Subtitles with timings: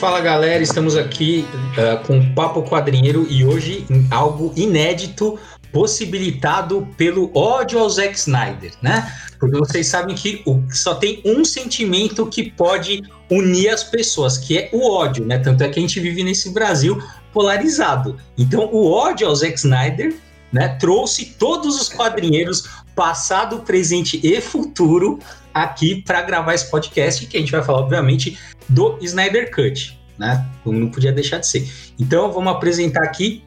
[0.00, 1.44] Fala galera, estamos aqui
[1.76, 5.38] uh, com o Papo Quadrinheiro e hoje algo inédito
[5.70, 9.12] possibilitado pelo ódio ao Zack Snyder, né?
[9.38, 14.70] Porque vocês sabem que só tem um sentimento que pode unir as pessoas, que é
[14.72, 15.38] o ódio, né?
[15.38, 16.98] Tanto é que a gente vive nesse Brasil
[17.30, 18.16] polarizado.
[18.38, 20.16] Então, o ódio ao Zack Snyder,
[20.50, 22.64] né, trouxe todos os quadrinheiros
[23.00, 25.18] passado, presente e futuro
[25.54, 30.46] aqui para gravar esse podcast, que a gente vai falar, obviamente, do Snyder Cut, né?
[30.66, 31.66] Não podia deixar de ser.
[31.98, 33.42] Então, vamos apresentar aqui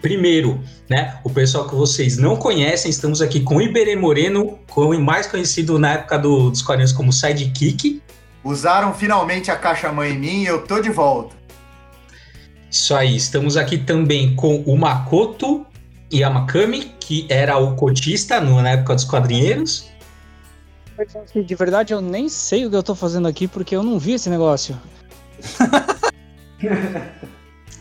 [0.00, 4.58] Primeiro, né, o pessoal que vocês não conhecem, estamos aqui com Iberê Moreno,
[5.00, 8.02] mais conhecido na época do, dos quadrinhos como Sidekick.
[8.44, 11.34] Usaram finalmente a caixa mãe em mim e eu tô de volta.
[12.70, 15.66] Isso aí, estamos aqui também com o Makoto
[16.12, 19.88] Yamakami, que era o cotista no, na época dos quadrinheiros.
[21.34, 24.14] De verdade, eu nem sei o que eu tô fazendo aqui porque eu não vi
[24.14, 24.76] esse negócio.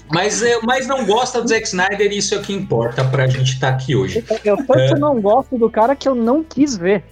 [0.07, 3.53] Mas, mas não gosta do Zack Snyder e isso é o que importa pra gente
[3.53, 4.23] estar tá aqui hoje.
[4.43, 4.99] Eu tanto é...
[4.99, 7.03] não gosto do cara que eu não quis ver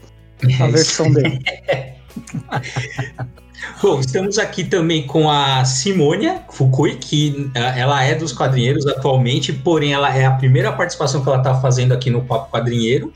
[0.61, 1.39] a versão dele.
[3.81, 9.51] Bom, estamos aqui também com a Simônia Fukui, que uh, ela é dos quadrinheiros atualmente,
[9.51, 13.11] porém ela é a primeira participação que ela está fazendo aqui no Papo Quadrinheiro.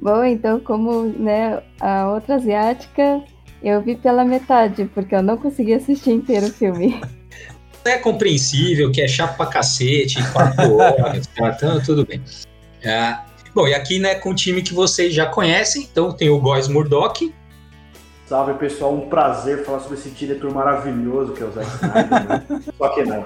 [0.00, 3.22] Bom, então, como né, a outra asiática,
[3.62, 7.00] eu vi pela metade, porque eu não consegui assistir inteiro o filme.
[7.84, 12.22] é compreensível, que é chato pra cacete, quatro horas, então, tudo bem.
[12.82, 13.16] É,
[13.54, 16.68] bom, e aqui, né, com o time que vocês já conhecem, então tem o Góis
[16.68, 17.32] Murdoch.
[18.26, 22.44] Salve, pessoal, um prazer falar sobre esse diretor maravilhoso que é o Zack Snyder, né?
[22.78, 23.22] Só que não.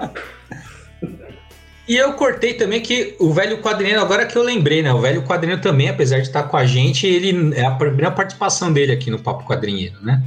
[1.87, 4.93] E eu cortei também que o velho quadrinheiro, agora que eu lembrei, né?
[4.93, 8.73] O velho quadrinheiro também, apesar de estar com a gente, ele é a primeira participação
[8.73, 10.21] dele aqui no Papo Quadrinheiro, né?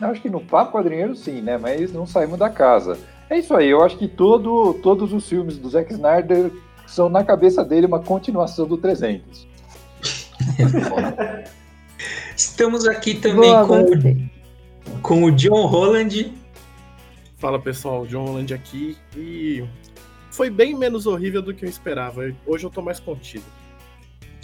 [0.00, 1.56] Acho que no Papo Quadrinheiro sim, né?
[1.56, 2.98] Mas não saímos da casa.
[3.30, 6.52] É isso aí, eu acho que todo, todos os filmes do Zack Snyder
[6.86, 9.48] são, na cabeça dele, uma continuação do 300.
[12.38, 16.32] Estamos aqui também Boa, com, o, com o John Holland.
[17.36, 18.96] Fala pessoal, John Holland aqui.
[19.16, 19.64] E
[20.30, 22.32] foi bem menos horrível do que eu esperava.
[22.46, 23.42] Hoje eu tô mais contido.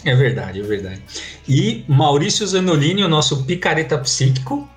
[0.04, 1.02] É verdade, é verdade.
[1.48, 4.68] E Maurício Zanolini, o nosso picareta psíquico.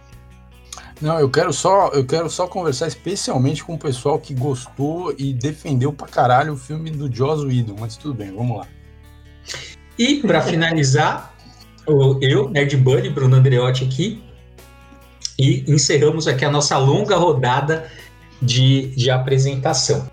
[1.01, 5.33] Não, eu quero só, eu quero só conversar especialmente com o pessoal que gostou e
[5.33, 8.67] defendeu pra caralho o filme do Joss Whedon, mas tudo bem, vamos lá.
[9.97, 11.35] E para finalizar,
[11.87, 14.21] eu, Nerd Bunny, Bruno Andreotti aqui,
[15.39, 17.89] e encerramos aqui a nossa longa rodada
[18.41, 20.07] de, de apresentação.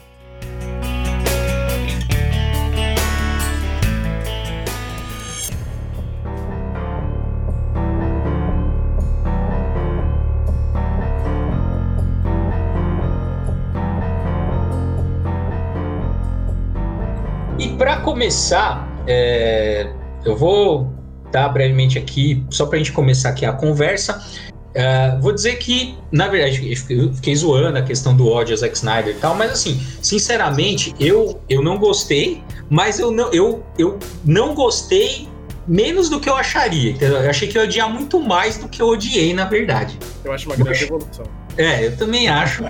[18.24, 19.92] começar, é,
[20.24, 20.93] eu vou
[21.34, 24.24] dar brevemente aqui, só para a gente começar aqui a conversa.
[24.70, 28.76] Uh, vou dizer que, na verdade, eu fiquei zoando a questão do ódio a Zack
[28.76, 33.98] Snyder e tal, mas assim, sinceramente, eu, eu não gostei, mas eu não, eu, eu
[34.24, 35.28] não gostei
[35.66, 37.18] menos do que eu acharia, entendeu?
[37.18, 39.98] Eu achei que eu ia odiar muito mais do que eu odiei, na verdade.
[40.24, 41.24] Eu acho uma grande evolução.
[41.56, 42.64] É, eu também acho.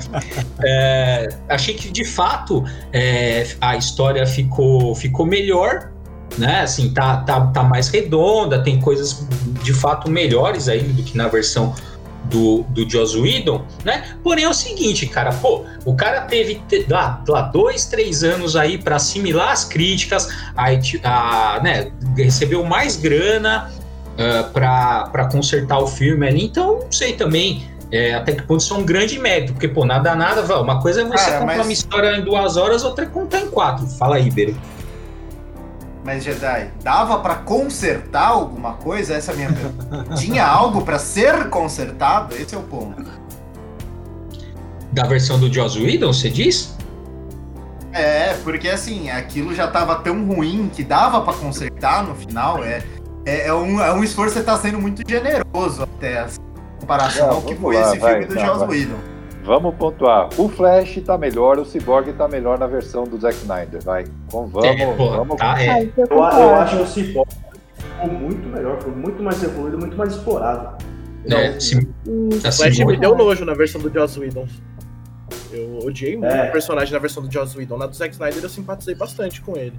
[0.62, 5.90] é, achei que de fato é, a história ficou, ficou melhor,
[6.38, 6.62] né?
[6.62, 9.26] Assim, tá, tá, tá mais redonda, tem coisas
[9.62, 11.74] de fato melhores aí do que na versão
[12.24, 14.16] do, do Joss Whedon, né?
[14.22, 18.78] Porém é o seguinte, cara, pô, o cara teve lá, lá dois, três anos aí
[18.78, 23.70] para assimilar as críticas, aí, a, né, recebeu mais grana
[24.14, 28.74] uh, para consertar o filme ali, então não sei também é, até que ponto isso
[28.74, 31.66] é um grande mérito, porque, pô, nada, nada, uma coisa é você Cara, contar mas...
[31.66, 33.86] uma história em duas horas, outra é contar em quatro.
[33.86, 34.56] Fala aí, Beiro.
[36.04, 39.14] Mas, Jedi, dava para consertar alguma coisa?
[39.14, 40.14] Essa é a minha pergunta.
[40.16, 42.34] Tinha algo para ser consertado?
[42.36, 43.02] Esse é o ponto.
[44.92, 46.76] Da versão do Joss Whedon, você diz?
[47.92, 52.62] É, porque assim, aquilo já tava tão ruim que dava para consertar no final.
[52.62, 52.82] É,
[53.24, 56.18] é, é, um, é um esforço que tá sendo muito generoso até.
[56.20, 56.44] Assim
[56.84, 59.13] comparação ao que foi lá, esse vai, filme do tá, Joss Whedon.
[59.44, 60.30] Vamos pontuar.
[60.38, 63.82] O Flash tá melhor, o Cyborg tá melhor na versão do Zack Snyder.
[63.84, 64.04] Vai.
[64.26, 65.36] Então, vamos, é, pô, vamos.
[65.36, 65.82] Tá, é.
[65.84, 67.30] eu, eu, acho que o Cyborg
[67.76, 70.82] ficou muito melhor, foi muito mais evoluído, muito mais explorado.
[71.26, 71.86] É, então, sim.
[72.06, 74.48] O Flash me deu nojo na versão do Joss Whedon.
[75.52, 76.48] Eu odiei muito é.
[76.48, 77.76] o personagem na versão do Joss Whedon.
[77.76, 79.76] Na do Zack Snyder eu simpatizei bastante com ele.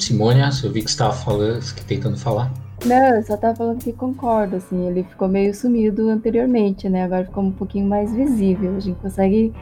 [0.00, 2.52] Simônia, eu vi que você estava falando, tentando falar.
[2.84, 7.04] Não, eu só tava falando que concordo, assim, ele ficou meio sumido anteriormente, né?
[7.04, 9.52] Agora ficou um pouquinho mais visível, a gente consegue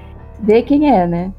[0.41, 1.33] ver quem é, né?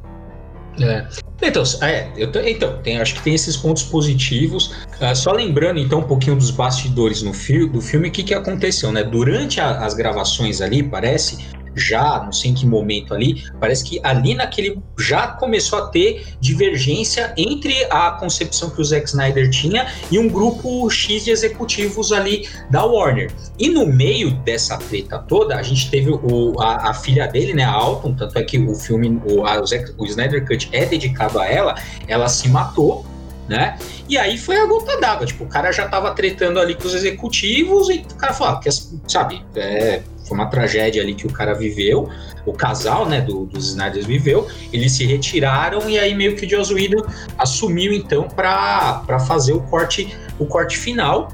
[0.80, 1.06] É.
[1.42, 4.72] Então, é, eu, então tem, acho que tem esses pontos positivos.
[5.00, 8.34] Uh, só lembrando então um pouquinho dos bastidores no fi do filme, o que, que
[8.34, 9.04] aconteceu, né?
[9.04, 14.00] Durante a, as gravações ali, parece já, não sei em que momento ali, parece que
[14.04, 19.88] ali naquele já começou a ter divergência entre a concepção que o Zack Snyder tinha
[20.12, 23.32] e um grupo X de executivos ali da Warner.
[23.58, 27.64] E no meio dessa treta toda, a gente teve o, a, a filha dele, né,
[27.64, 30.86] a Alton, tanto é que o filme, o, a, o, Zack, o Snyder Cut é
[30.86, 31.76] dedicado a ela,
[32.08, 33.06] ela se matou
[33.48, 33.78] né?
[34.08, 36.94] E aí foi a gota d'água, tipo, o cara já tava tretando ali com os
[36.94, 38.72] executivos e o cara falou, ah,
[39.08, 42.10] sabe, é, foi uma tragédia ali que o cara viveu,
[42.46, 46.50] o casal, né, do, dos Snyders viveu, eles se retiraram e aí meio que o
[46.50, 47.06] Joss Whedon
[47.38, 51.30] assumiu então para fazer o corte, o corte final.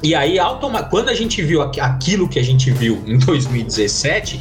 [0.00, 0.36] E aí,
[0.90, 4.40] quando a gente viu aquilo que a gente viu em 2017,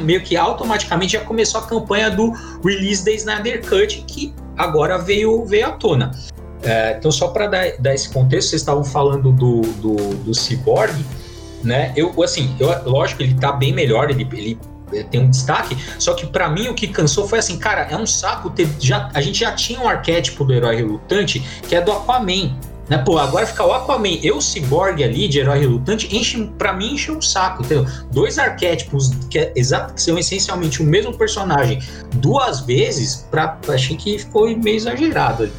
[0.00, 2.30] meio que automaticamente já começou a campanha do
[2.64, 6.12] release da Snyder Cut, que agora veio, veio à tona.
[6.62, 10.94] É, então, só para dar, dar, esse contexto, vocês estavam falando do, do, do Cyborg,
[11.62, 11.92] né?
[11.96, 14.58] Eu, assim, eu, lógico, ele tá bem melhor, ele, ele
[15.10, 18.06] tem um destaque, só que para mim o que cansou foi assim, cara, é um
[18.06, 21.92] saco ter, já, a gente já tinha um arquétipo do herói relutante, que é do
[21.92, 22.56] Aquaman,
[22.88, 22.98] né?
[22.98, 26.94] Pô, agora ficar o Aquaman e o Cyborg ali de herói relutante, enche, pra mim
[26.94, 27.86] enche um saco, entendeu?
[28.12, 31.80] Dois arquétipos que, é, que são essencialmente o mesmo personagem
[32.14, 35.50] duas vezes, pra, achei que ficou meio exagerado.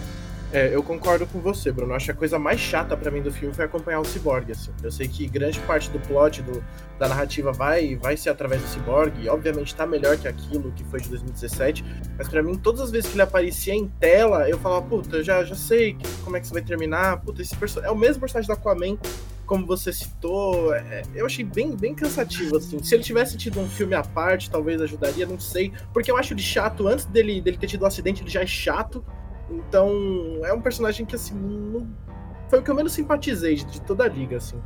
[0.51, 1.93] É, eu concordo com você, Bruno.
[1.93, 4.71] Acho que a coisa mais chata para mim do filme foi acompanhar o Cyborg, assim.
[4.81, 6.63] Eu sei que grande parte do plot do,
[6.97, 10.85] da narrativa vai vai ser através do Cyborg, e obviamente tá melhor que aquilo que
[10.85, 11.83] foi de 2017,
[12.17, 15.43] mas para mim, todas as vezes que ele aparecia em tela, eu falava, puta, já,
[15.43, 18.47] já sei que, como é que isso vai terminar, puta, esse é o mesmo personagem
[18.47, 18.97] do Aquaman,
[19.45, 22.81] como você citou, é, eu achei bem, bem cansativo, assim.
[22.83, 26.33] Se ele tivesse tido um filme à parte, talvez ajudaria, não sei, porque eu acho
[26.33, 29.03] ele chato, antes dele, dele ter tido o um acidente, ele já é chato,
[29.49, 29.91] então,
[30.43, 31.87] é um personagem que, assim, não...
[32.49, 34.57] foi o que eu menos simpatizei de, toda a liga, assim.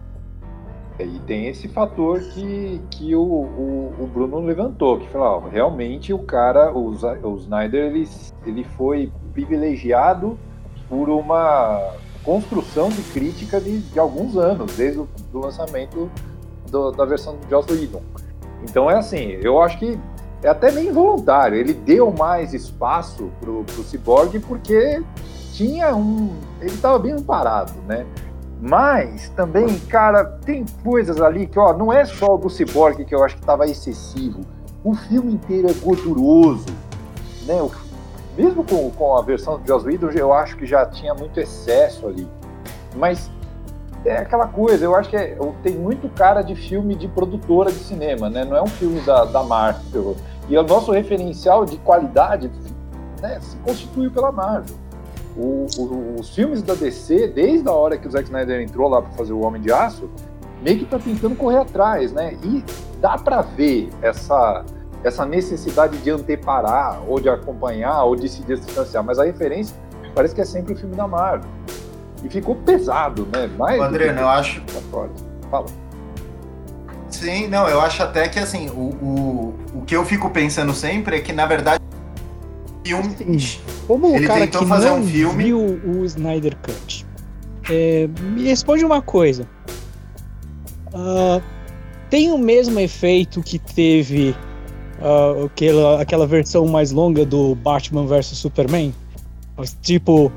[1.00, 6.14] É, e tem esse fator que, que o, o, o Bruno levantou, que falou, realmente
[6.14, 8.08] o cara, o, o Snyder, ele,
[8.46, 10.38] ele foi privilegiado
[10.90, 16.12] por uma construção de crítica de, de alguns anos, desde o do lançamento
[16.70, 18.02] do, da versão de Joss Whedon.
[18.64, 19.98] Então é assim, eu acho que
[20.44, 21.58] é até meio involuntário.
[21.58, 25.04] Ele deu mais espaço pro, pro Cyborg porque
[25.54, 26.36] tinha um.
[26.60, 28.06] Ele estava bem parado, né?
[28.62, 33.14] Mas também, cara, tem coisas ali que, ó, não é só o do Cyborg que
[33.14, 34.42] eu acho que estava excessivo.
[34.84, 36.68] O filme inteiro é gorduroso,
[37.46, 37.62] né?
[37.62, 37.72] O,
[38.38, 42.08] mesmo com, com a versão do Joss Whedon, eu acho que já tinha muito excesso
[42.08, 42.28] ali.
[42.96, 43.30] Mas
[44.04, 47.80] é aquela coisa, eu acho que é, tem muito cara de filme de produtora de
[47.80, 48.44] cinema, né?
[48.44, 50.16] Não é um filme da, da Marvel.
[50.50, 52.52] E o nosso referencial de qualidade
[53.22, 54.76] né, se constituiu pela Marvel.
[55.38, 59.02] O, o, os filmes da DC, desde a hora que o Zack Snyder entrou lá
[59.02, 60.10] para fazer o Homem de Aço,
[60.62, 62.38] meio que tá tentando correr atrás, né?
[62.44, 62.64] E
[63.00, 64.66] dá para ver essa
[65.04, 69.76] essa necessidade de anteparar, ou de acompanhar, ou de se distanciar, mas a referência
[70.14, 71.50] parece que é sempre o filme da Marvel.
[72.24, 73.50] E ficou pesado, né?
[73.58, 74.62] Mais André, eu acho.
[75.50, 75.66] Fala.
[77.10, 81.18] Sim, não, eu acho até que assim, o, o, o que eu fico pensando sempre
[81.18, 81.82] é que, na verdade,
[82.84, 83.16] filme.
[83.88, 85.44] Como o cara que fazer não um filme...
[85.44, 87.06] viu o Snyder Cut,
[87.70, 89.48] é, me responde uma coisa.
[90.94, 91.42] Uh,
[92.10, 94.36] tem o mesmo efeito que teve
[95.00, 98.94] uh, aquela, aquela versão mais longa do Batman vs Superman?
[99.82, 100.32] Tipo,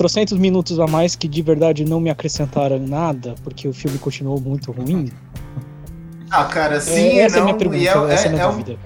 [0.00, 4.40] trocentos minutos a mais que de verdade não me acrescentaram nada, porque o filme continuou
[4.40, 5.12] muito ruim.
[6.30, 8.42] Ah, cara, sim, é, essa não, é a minha pergunta, é, essa é, a minha
[8.42, 8.78] é dúvida.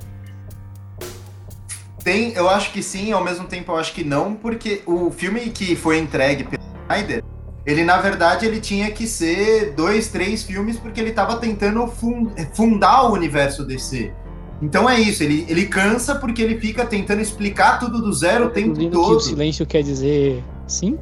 [2.02, 5.50] Tem, eu acho que sim, ao mesmo tempo eu acho que não, porque o filme
[5.50, 7.22] que foi entregue pelo Snyder,
[7.64, 11.86] ele na verdade ele tinha que ser dois, três filmes porque ele estava tentando
[12.54, 14.12] fundar o universo DC.
[14.60, 18.50] Então é isso, ele, ele cansa porque ele fica tentando explicar tudo do zero o
[18.50, 19.10] tempo todo.
[19.10, 20.98] Que o silêncio quer dizer sim?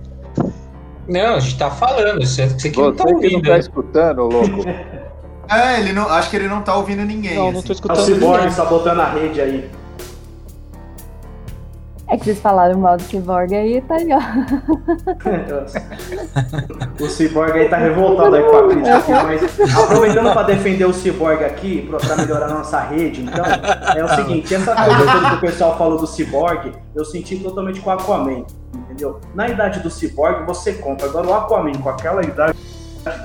[1.09, 3.35] Não, a gente tá falando, você, você que não tá ouvindo.
[3.35, 4.63] Não tá escutando, louco.
[5.51, 7.35] É, ele não, acho que ele não tá ouvindo ninguém.
[7.35, 7.55] Não, assim.
[7.57, 7.99] não tô escutando.
[7.99, 9.71] É o Cyborg sabotando a rede aí.
[12.09, 14.19] É que vocês falaram mal do Cyborg aí, tá aí, ó.
[17.03, 20.93] o Cyborg aí tá revoltado aí com a crítica aqui, mas aproveitando pra defender o
[20.93, 23.45] Cyborg aqui, pra melhorar a nossa rede, então,
[23.97, 27.89] é o seguinte, essa coisa que o pessoal falou do Cyborg, eu senti totalmente com
[27.89, 28.45] o Aquaman,
[28.93, 29.21] entendeu?
[29.35, 32.57] Na idade do Cyborg, você compra, agora o Aquaman com aquela idade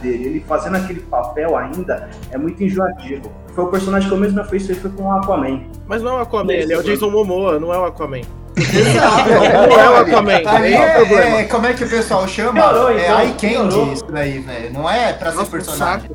[0.01, 0.25] dele.
[0.25, 3.31] Ele fazendo aquele papel ainda é muito enjoativo.
[3.53, 5.61] Foi o personagem que eu mesmo fiz, foi com o Aquaman.
[5.85, 8.21] Mas não é o Aquaman, ele é o Jason Momoa, não é o Aquaman.
[8.57, 10.41] não é o Aquaman.
[10.45, 12.53] Aí, é, é, como é que o pessoal chama?
[12.53, 14.73] Piorou, é então, eye candy isso daí, velho.
[14.73, 16.09] Não é pra ser personagem.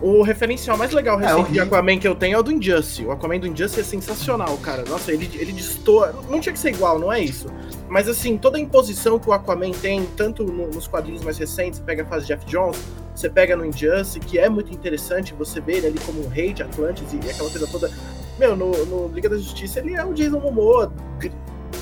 [0.00, 2.52] O referencial mais legal é, recente é, de Aquaman que eu tenho é o do
[2.52, 3.04] Injustice.
[3.04, 4.84] O Aquaman do Injustice é sensacional, cara.
[4.86, 6.14] Nossa, ele, ele destoa.
[6.28, 7.46] Não tinha que ser igual, não é isso.
[7.88, 11.78] Mas assim, toda a imposição que o Aquaman tem, tanto no, nos quadrinhos mais recentes,
[11.78, 12.78] você pega a fase de Jeff Jones,
[13.14, 16.52] você pega no Injustice, que é muito interessante você ver ele ali como um rei
[16.52, 17.90] de Atlantis e aquela coisa toda.
[18.38, 20.92] Meu, no, no Liga da Justiça ele é o Jason Momoa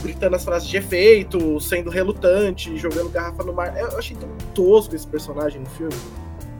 [0.03, 3.77] gritando as frases de efeito, sendo relutante, jogando garrafa no mar.
[3.77, 5.95] Eu achei tão tosco esse personagem no filme.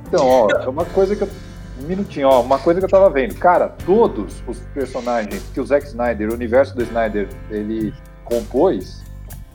[0.07, 1.29] Então, ó, é uma coisa que eu.
[1.83, 3.35] Um minutinho, ó, uma coisa que eu tava vendo.
[3.35, 7.93] Cara, todos os personagens que o Zack Snyder, o universo do Snyder, ele
[8.25, 9.03] compôs,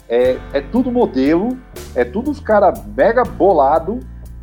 [0.09, 1.57] é, é tudo modelo,
[1.95, 3.99] é tudo os caras mega bolado.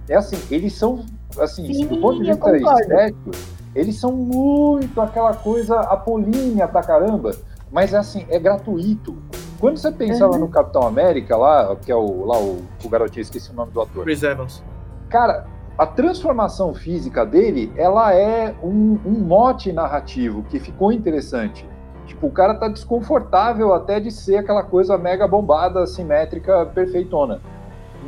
[0.08, 1.04] É assim, eles são,
[1.38, 3.30] assim, Sim, do ponto de vista estético,
[3.74, 7.36] eles são muito aquela coisa apolínea pra caramba,
[7.70, 9.16] mas é assim, é gratuito.
[9.58, 10.32] Quando você pensa uhum.
[10.32, 13.72] lá no Capitão América, lá, que é o, lá o, o garotinho, esqueci o nome
[13.72, 14.04] do ator.
[14.04, 14.62] Chris Evans.
[15.08, 15.46] Cara,
[15.78, 21.68] a transformação física dele, ela é um, um, mote narrativo que ficou interessante.
[22.06, 27.40] Tipo, o cara tá desconfortável até de ser aquela coisa mega bombada, simétrica, perfeitona.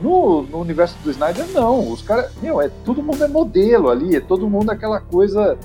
[0.01, 1.93] No, no universo do Snyder, não.
[1.93, 5.59] Os caras, meu, é todo mundo é modelo ali, é todo mundo aquela coisa,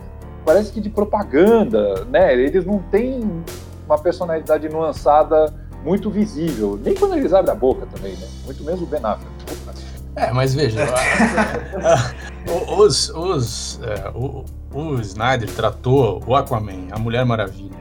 [0.44, 2.34] parece que de propaganda, né?
[2.34, 3.44] Eles não têm
[3.86, 5.54] uma personalidade nuançada
[5.86, 8.28] muito visível, nem quando eles abrem a boca também, né?
[8.46, 9.83] Muito menos o Ben Affleck.
[10.16, 10.86] É, mas veja,
[12.78, 17.76] os, os, é, o, o Snyder tratou o Aquaman, a Mulher Maravilha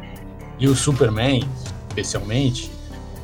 [0.58, 1.46] e o Superman,
[1.88, 2.70] especialmente,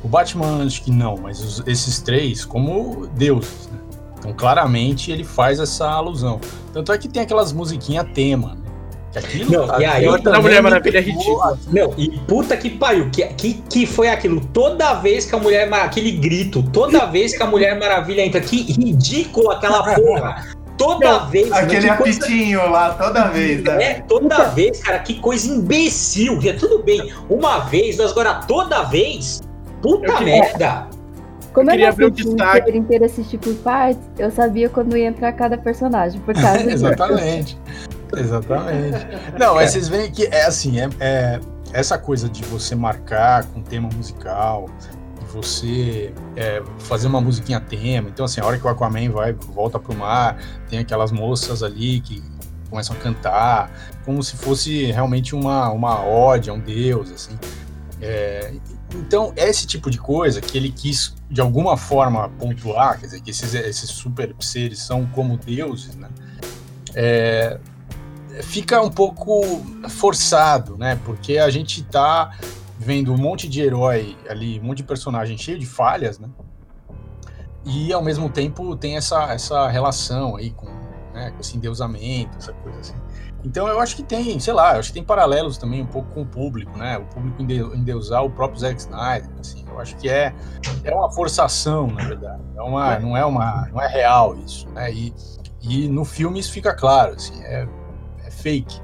[0.02, 3.68] o Batman acho que não, mas os, esses três como deuses.
[3.72, 3.78] Né?
[4.18, 6.40] Então, claramente, ele faz essa alusão.
[6.72, 8.67] Tanto é que tem aquelas musiquinhas tema, né?
[9.16, 11.58] Aquilo, não, e aí a Mulher Maravilha é ridícula.
[11.72, 14.40] Não, e puta que pariu, que, que, que foi aquilo?
[14.52, 18.40] Toda vez que a Mulher Maravilha, aquele grito, toda vez que a Mulher Maravilha entra,
[18.40, 20.44] que ridículo aquela porra.
[20.76, 21.50] Toda não, vez.
[21.50, 22.72] Aquele apitinho coisa...
[22.72, 23.82] lá, toda vez, né?
[23.82, 26.40] É, toda vez, cara, que coisa imbecil.
[26.40, 29.42] Já tudo bem, uma vez, mas agora toda vez,
[29.82, 30.86] puta merda.
[31.52, 35.32] Como eu, eu não assisti o inteiro assistir por partes, eu sabia quando ia entrar
[35.32, 37.58] cada personagem, por causa Exatamente.
[38.16, 39.06] Exatamente.
[39.38, 41.40] Não, mas vocês veem que é assim, é, é,
[41.72, 44.68] essa coisa de você marcar com tema musical,
[45.20, 48.08] de você é, fazer uma musiquinha tema.
[48.08, 50.38] Então, assim, a hora que o Aquaman vai, volta pro mar,
[50.68, 52.22] tem aquelas moças ali que
[52.70, 53.70] começam a cantar,
[54.04, 57.38] como se fosse realmente uma, uma ode a um deus, assim.
[58.00, 58.52] É,
[58.94, 63.20] então, é esse tipo de coisa que ele quis, de alguma forma, pontuar, quer dizer,
[63.20, 66.08] que esses, esses super seres são como deuses, né?
[66.94, 67.58] É,
[68.42, 69.42] fica um pouco
[69.88, 70.98] forçado, né?
[71.04, 72.36] Porque a gente tá
[72.78, 76.28] vendo um monte de herói ali, um monte de personagem cheio de falhas, né?
[77.64, 80.66] E ao mesmo tempo tem essa, essa relação aí com,
[81.12, 82.94] né, com esse endeusamento, essa coisa assim.
[83.44, 86.10] Então eu acho que tem, sei lá, eu acho que tem paralelos também um pouco
[86.12, 86.98] com o público, né?
[86.98, 89.64] O público endeusar o próprio Zack Snyder, assim.
[89.68, 90.34] Eu acho que é,
[90.82, 92.42] é uma forçação, na verdade.
[92.56, 94.92] É uma, não é uma, não é real isso, né?
[94.92, 95.14] E,
[95.60, 97.40] e no filme isso fica claro, assim.
[97.44, 97.68] É,
[98.30, 98.80] fake.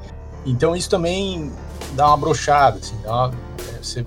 [0.47, 1.51] Então isso também
[1.95, 3.33] dá uma brochada, assim, uma,
[3.69, 4.05] é, você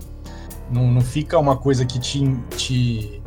[0.70, 3.22] não, não fica uma coisa que te, te,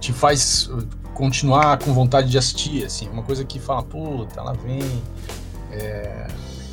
[0.00, 0.68] te faz
[1.16, 5.02] continuar com vontade de assistir, assim, uma coisa que fala, puta, ela vem.
[5.72, 6.26] É...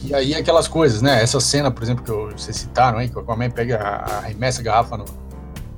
[0.04, 1.24] E aí aquelas coisas, né?
[1.24, 4.98] Essa cena, por exemplo, que vocês citaram aí, que o Aquaman pega, arremessa a garrafa
[4.98, 5.06] no,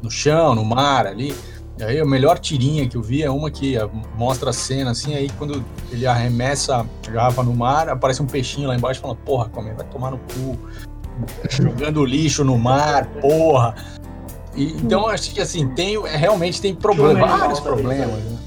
[0.02, 1.36] no chão, no mar ali.
[1.78, 3.76] E aí a melhor tirinha que eu vi é uma que
[4.18, 8.70] mostra a cena assim, aí quando ele arremessa a garrafa no mar, aparece um peixinho
[8.70, 10.58] lá embaixo falando, porra, come, vai tomar no cu.
[11.50, 13.76] Jogando lixo no mar, porra.
[14.56, 18.08] E, então acho que assim, tem, realmente tem problema, vários problemas.
[18.08, 18.38] Né?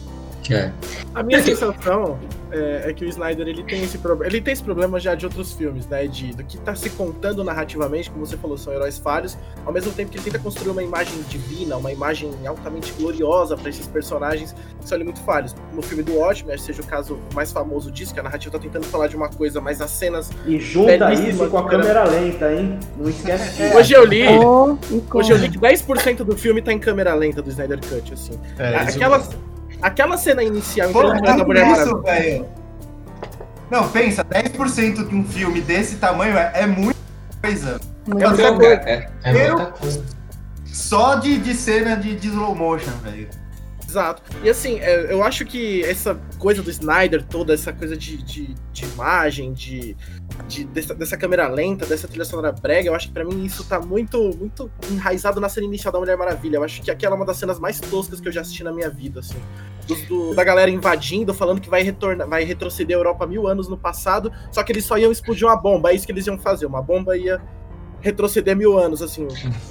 [0.51, 0.73] É.
[1.15, 2.19] A minha sensação
[2.51, 4.31] é, é, que o Snyder ele tem esse problema.
[4.31, 6.07] Ele tem esse problema já de outros filmes, né?
[6.07, 9.93] De, do que tá se contando narrativamente, como você falou, são heróis falhos, ao mesmo
[9.93, 14.55] tempo que ele tenta construir uma imagem divina, uma imagem altamente gloriosa para esses personagens
[14.81, 15.55] que são ali muito falhos.
[15.73, 18.57] No filme do Watchmen, acho que seja o caso mais famoso disso, que a narrativa
[18.57, 20.31] tá tentando falar de uma coisa, mas as cenas.
[20.47, 22.79] E junta isso com a câmera lenta, hein?
[22.97, 23.77] Não esquece disso.
[23.77, 24.27] Hoje eu li.
[24.29, 24.77] Oh,
[25.15, 28.39] hoje eu li que 10% do filme tá em câmera lenta do Snyder Cut, assim.
[28.59, 29.31] É, Aquelas.
[29.81, 32.47] Aquela cena inicial Pô, é da Mulher isso, velho.
[33.71, 36.99] Não, pensa, 10% de um filme desse tamanho é, é muita
[37.43, 37.81] coisa.
[38.07, 38.73] É, muita coisa.
[38.75, 40.05] É, é muita coisa.
[40.67, 43.29] Só de, de cena de, de slow motion, velho.
[43.89, 44.23] Exato.
[44.45, 48.55] E assim, é, eu acho que essa coisa do Snyder, toda essa coisa de, de,
[48.71, 49.97] de imagem, de,
[50.47, 53.65] de dessa, dessa, câmera lenta, dessa trilha sonora brega, eu acho que para mim isso
[53.65, 56.57] tá muito, muito enraizado na cena inicial da Mulher Maravilha.
[56.57, 58.73] Eu acho que aquela é uma das cenas mais toscas que eu já assisti na
[58.73, 59.41] minha vida, assim.
[59.87, 63.69] Do, do, da galera invadindo, falando que vai retornar, vai retroceder a Europa mil anos
[63.69, 66.39] no passado, só que eles só iam explodir uma bomba, é isso que eles iam
[66.39, 66.67] fazer.
[66.67, 67.41] Uma bomba ia
[68.01, 69.27] retroceder mil anos, assim.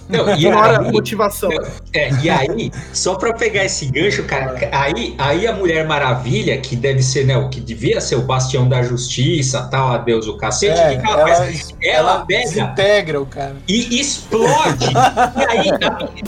[0.10, 1.50] Não, e aí, motivação.
[1.50, 6.58] Não, é, e aí, só para pegar esse gancho, cara, aí, aí a Mulher Maravilha,
[6.60, 10.28] que deve ser, né, o que devia ser o bastião da justiça, tal, a Deus
[10.28, 11.76] o cacete, é, que ela, ela faz?
[11.82, 13.56] Ela, ela pega desintegra o cara.
[13.68, 14.86] E explode.
[14.86, 15.70] e aí,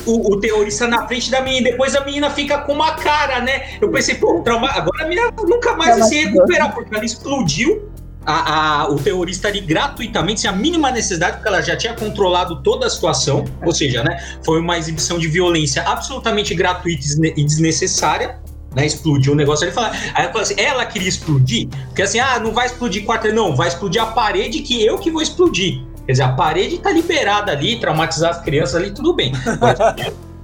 [0.05, 3.77] o, o, terrorista na frente da menina, depois a menina fica com uma cara, né?
[3.81, 7.88] Eu pensei, pô, trauma, agora a menina nunca mais vai se recuperar, porque ela explodiu
[8.29, 12.61] a, a, o terrorista ali gratuitamente, sem a mínima necessidade, porque ela já tinha controlado
[12.61, 17.03] toda a situação, ou seja, né, foi uma exibição de violência absolutamente gratuita
[17.35, 18.39] e desnecessária,
[18.75, 22.19] né, explodiu o negócio ali, fala, aí ela falou assim, ela queria explodir, porque assim,
[22.19, 25.81] ah, não vai explodir quarto, não, vai explodir a parede que eu que vou explodir.
[26.05, 29.31] Quer dizer, a parede tá liberada ali, traumatizar as crianças ali, tudo bem.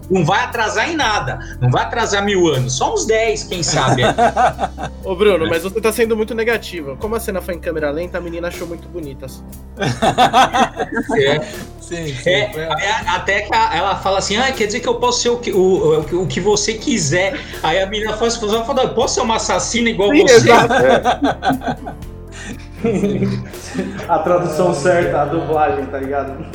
[0.09, 1.39] Não vai atrasar em nada.
[1.59, 2.73] Não vai atrasar mil anos.
[2.73, 4.03] Só uns 10, quem sabe.
[5.03, 6.95] Ô, Bruno, mas você tá sendo muito negativo.
[6.97, 9.25] Como a cena foi em câmera lenta, a menina achou muito bonita.
[9.25, 9.43] Assim.
[11.21, 11.39] é.
[11.85, 14.95] Sim, sim, é, é, até que a, ela fala assim: ah, quer dizer que eu
[14.95, 17.39] posso ser o que, o, o, o que você quiser.
[17.61, 18.39] Aí a menina fala assim:
[18.95, 20.51] posso ser uma assassina igual sim, você?
[24.07, 26.45] a tradução certa, a dublagem, tá ligado?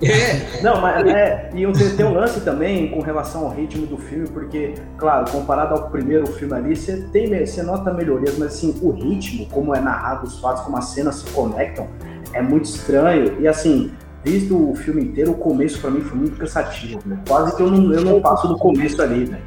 [0.00, 0.62] É.
[0.62, 4.74] Não, mas é, e tem, um lance também com relação ao ritmo do filme, porque,
[4.96, 9.46] claro, comparado ao primeiro filme ali, você, tem, você nota melhorias, mas assim, o ritmo,
[9.46, 11.88] como é narrado, os fatos, como as cenas se conectam,
[12.32, 13.40] é muito estranho.
[13.40, 13.92] E assim,
[14.24, 17.18] visto o filme inteiro, o começo para mim foi muito cansativo, né?
[17.26, 19.40] Quase que eu não, eu não passo do começo ali, né?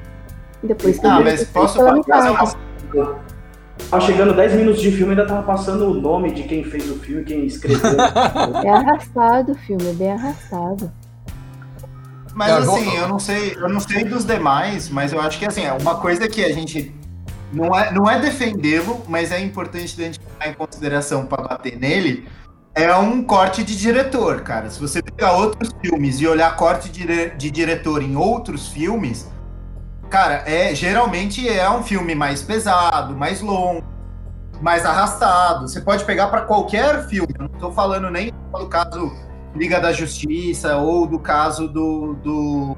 [0.63, 2.46] Depois que ah, mas posso fazer uma
[3.92, 6.98] Tava chegando 10 minutos de filme ainda tava passando o nome de quem fez o
[7.00, 7.92] filme, quem escreveu.
[8.64, 10.90] é arrastado o filme, é bem arrastado.
[12.34, 15.66] Mas assim, eu não sei, eu não sei dos demais, mas eu acho que assim,
[15.66, 16.96] é uma coisa que a gente
[17.51, 21.77] não é, não é defendê-lo, mas é importante a gente tomar em consideração para bater
[21.77, 22.30] nele.
[22.74, 24.70] É um corte de diretor, cara.
[24.70, 29.30] Se você pegar outros filmes e olhar corte de, de diretor em outros filmes,
[30.12, 33.82] Cara, é geralmente é um filme mais pesado, mais longo,
[34.62, 35.70] mais arrastado.
[35.70, 37.34] Você pode pegar para qualquer filme.
[37.40, 39.10] Não estou falando nem do caso
[39.56, 42.76] Liga da Justiça ou do caso do, do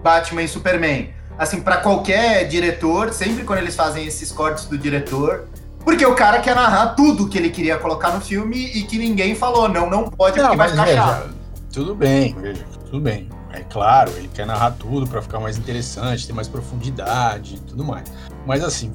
[0.00, 1.10] Batman e Superman.
[1.36, 5.48] Assim, para qualquer diretor, sempre quando eles fazem esses cortes do diretor,
[5.84, 9.34] porque o cara quer narrar tudo que ele queria colocar no filme e que ninguém
[9.34, 11.30] falou, não, não pode, não, porque vai ficar veja, chato.
[11.72, 13.28] Tudo bem, veja, tudo bem.
[13.58, 17.84] É claro, ele quer narrar tudo para ficar mais interessante, ter mais profundidade e tudo
[17.84, 18.04] mais.
[18.46, 18.92] Mas assim,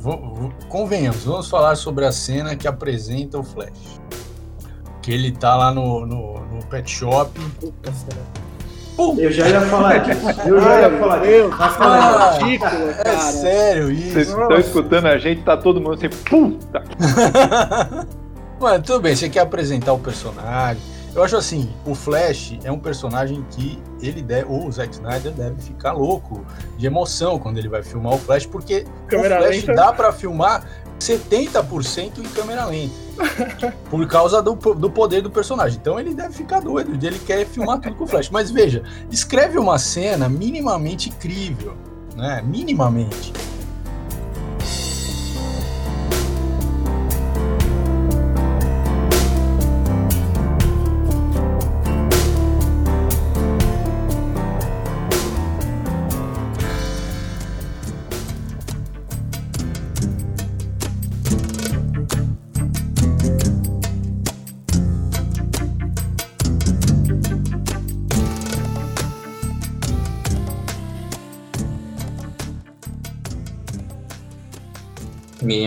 [0.69, 3.99] convenhamos, vamos falar sobre a cena que apresenta o Flash.
[5.01, 7.29] Que ele tá lá no, no, no pet shop.
[9.17, 10.29] Eu já ia falar disso.
[10.45, 11.49] Eu já ia falar disso.
[11.59, 14.13] Ah, ridículo, é sério isso.
[14.13, 16.83] Vocês estão escutando a gente, tá todo mundo assim, puta.
[18.61, 20.81] Mano, tudo bem, você quer apresentar o personagem,
[21.15, 25.31] eu acho assim, o Flash é um personagem que ele deve, ou o Zack Snyder
[25.31, 26.43] deve ficar louco
[26.77, 29.73] de emoção quando ele vai filmar o Flash, porque câmera o Flash lenta.
[29.73, 30.67] dá para filmar
[30.99, 33.03] 70% em câmera lenta.
[33.91, 35.77] por causa do, do poder do personagem.
[35.79, 38.31] Então ele deve ficar doido, ele quer filmar tudo com o Flash.
[38.31, 41.75] Mas veja, escreve uma cena minimamente incrível,
[42.15, 42.41] né?
[42.43, 43.31] Minimamente.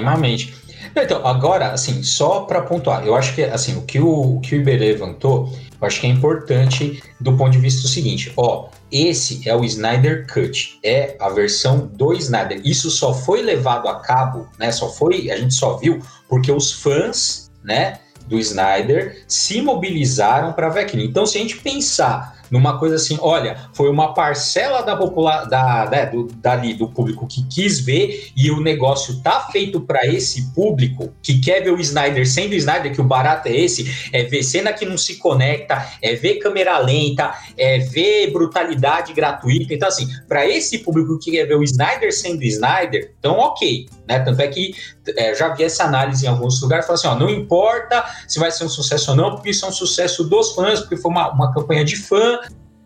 [0.07, 0.55] Minimamente.
[0.95, 4.55] Então, agora, assim, só para pontuar, eu acho que assim, o que o, o que
[4.55, 8.69] o Iber levantou, eu acho que é importante do ponto de vista do seguinte, ó,
[8.91, 12.61] esse é o Snyder Cut, é a versão do Snyder.
[12.65, 14.73] Isso só foi levado a cabo, né?
[14.73, 20.69] Só foi, a gente só viu porque os fãs, né, do Snyder se mobilizaram para
[20.69, 21.03] ver aquilo.
[21.03, 25.89] Então, se a gente pensar numa coisa assim, olha, foi uma parcela da popular da,
[25.91, 30.55] né, do, dali, do público que quis ver e o negócio tá feito para esse
[30.55, 34.25] público que quer ver o Snyder sendo o Snyder, que o barato é esse, é
[34.25, 39.75] ver cena que não se conecta, é ver câmera lenta, é ver brutalidade gratuita.
[39.75, 44.21] Então, assim, para esse público que quer ver o Snyder sendo Snyder, então ok, né?
[44.21, 44.75] Tanto é que
[45.17, 48.51] é, já vi essa análise em alguns lugares, fala assim, ó, não importa se vai
[48.51, 51.33] ser um sucesso ou não, porque isso é um sucesso dos fãs, porque foi uma,
[51.33, 52.39] uma campanha de fã,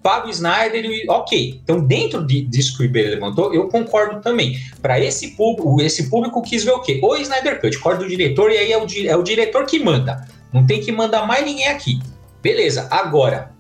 [0.02, 1.60] paga o Snyder e ok.
[1.62, 4.58] Então, dentro de, disso que o Iber levantou, eu concordo também.
[4.80, 7.00] Para esse público, esse público quis ver o quê?
[7.02, 10.26] O Snyder Cut, corda do diretor, e aí é o, é o diretor que manda.
[10.52, 12.00] Não tem que mandar mais ninguém aqui.
[12.42, 13.52] Beleza, agora,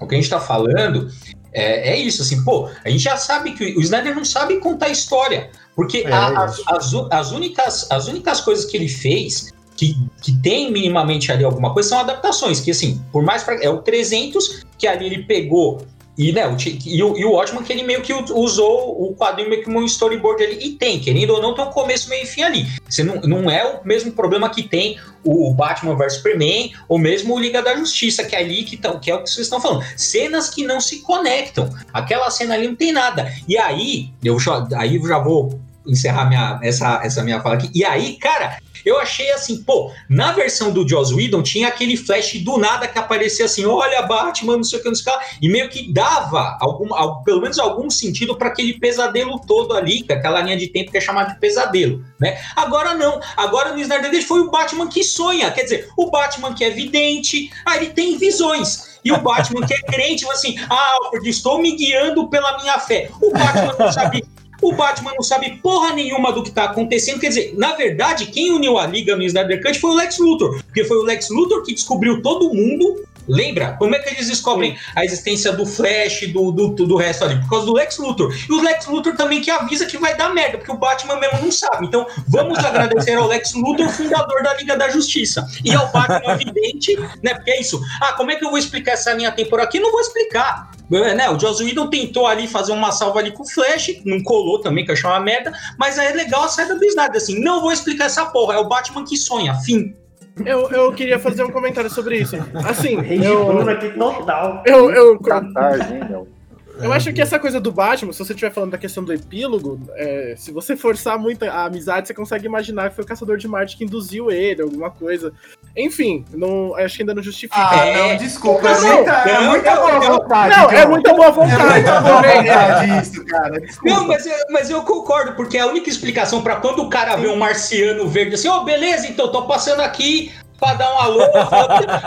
[0.00, 1.08] o que a gente está falando
[1.52, 4.90] é, é, isso, assim, pô, a gente já sabe que o Snyder não sabe contar
[4.90, 9.96] história, porque é, a, as, as, as, únicas, as únicas coisas que ele fez que,
[10.20, 13.78] que tem minimamente ali alguma coisa são adaptações, que assim, por mais pra, é o
[13.78, 15.86] 300 que ali ele pegou
[16.18, 19.48] e, né, o, e, o, e o ótimo que ele meio que usou o quadrinho
[19.48, 20.58] meio que um storyboard ali.
[20.60, 22.66] E tem, querendo ou não, tem um começo, meio e fim ali.
[22.88, 27.36] Você não, não é o mesmo problema que tem o Batman vs Superman, ou mesmo
[27.36, 29.60] o Liga da Justiça, que é ali que, tão, que é o que vocês estão
[29.60, 29.84] falando.
[29.96, 31.70] Cenas que não se conectam.
[31.92, 33.32] Aquela cena ali não tem nada.
[33.46, 35.56] E aí, eu já, aí eu já vou
[35.88, 37.70] encerrar minha, essa, essa minha fala aqui.
[37.74, 42.34] E aí, cara, eu achei assim, pô, na versão do Joss Whedon tinha aquele flash
[42.42, 45.24] do nada que aparecia assim, olha Batman, não sei o que, não sei o que,
[45.42, 46.88] e meio que dava algum,
[47.22, 51.00] pelo menos algum sentido para aquele pesadelo todo ali, aquela linha de tempo que é
[51.00, 52.40] chamada de pesadelo, né?
[52.56, 56.54] Agora não, agora no Snyder Cut foi o Batman que sonha, quer dizer, o Batman
[56.54, 58.88] que é vidente, aí ele tem visões.
[59.04, 63.08] E o Batman que é crente, assim, ah, Alfred, estou me guiando pela minha fé.
[63.22, 64.24] O Batman não sabe
[64.60, 67.20] o Batman não sabe porra nenhuma do que tá acontecendo.
[67.20, 70.62] Quer dizer, na verdade, quem uniu a liga no Snyder Cut foi o Lex Luthor.
[70.64, 73.76] Porque foi o Lex Luthor que descobriu todo mundo Lembra?
[73.78, 77.40] Como é que eles descobrem a existência do Flash, do, do, do resto ali?
[77.40, 78.34] Por causa do Lex Luthor.
[78.48, 81.42] E o Lex Luthor também que avisa que vai dar merda, porque o Batman mesmo
[81.42, 81.86] não sabe.
[81.86, 85.46] Então, vamos agradecer ao Lex Luthor, fundador da Liga da Justiça.
[85.64, 87.34] E ao Batman Vidente, né?
[87.34, 87.80] Porque é isso.
[88.00, 89.78] Ah, como é que eu vou explicar essa linha temporal aqui?
[89.78, 90.70] Não vou explicar.
[90.90, 94.22] É, né, o Joss Whedon tentou ali fazer uma salva ali com o Flash, não
[94.22, 97.38] colou também, que eu achei uma merda, mas é legal a saída do Snyder, assim,
[97.38, 99.94] não vou explicar essa porra, é o Batman que sonha, fim.
[100.44, 102.36] Eu, eu queria fazer um comentário sobre isso.
[102.68, 104.62] Assim, eu, Bruno aqui total.
[104.66, 106.37] Eu, eu, tá tarde, hein, meu?
[106.80, 109.80] Eu acho que essa coisa do Batman, se você estiver falando da questão do epílogo,
[109.94, 113.48] é, se você forçar muito a amizade, você consegue imaginar que foi o Caçador de
[113.48, 115.32] Marte que induziu ele, alguma coisa.
[115.76, 117.56] Enfim, não, acho que ainda não justifica.
[117.56, 118.68] Ah, é, não, desculpa.
[118.80, 120.56] Não, é, muita, é muita boa vontade.
[120.56, 121.62] Não, é muita boa vontade.
[121.62, 123.60] É muita boa vontade isso, cara.
[123.60, 123.94] Desculpa.
[123.94, 127.28] Não, mas eu, mas eu concordo, porque a única explicação para quando o cara vê
[127.28, 131.20] um marciano verde assim, ô, oh, beleza, então tô passando aqui, pra dar um alô.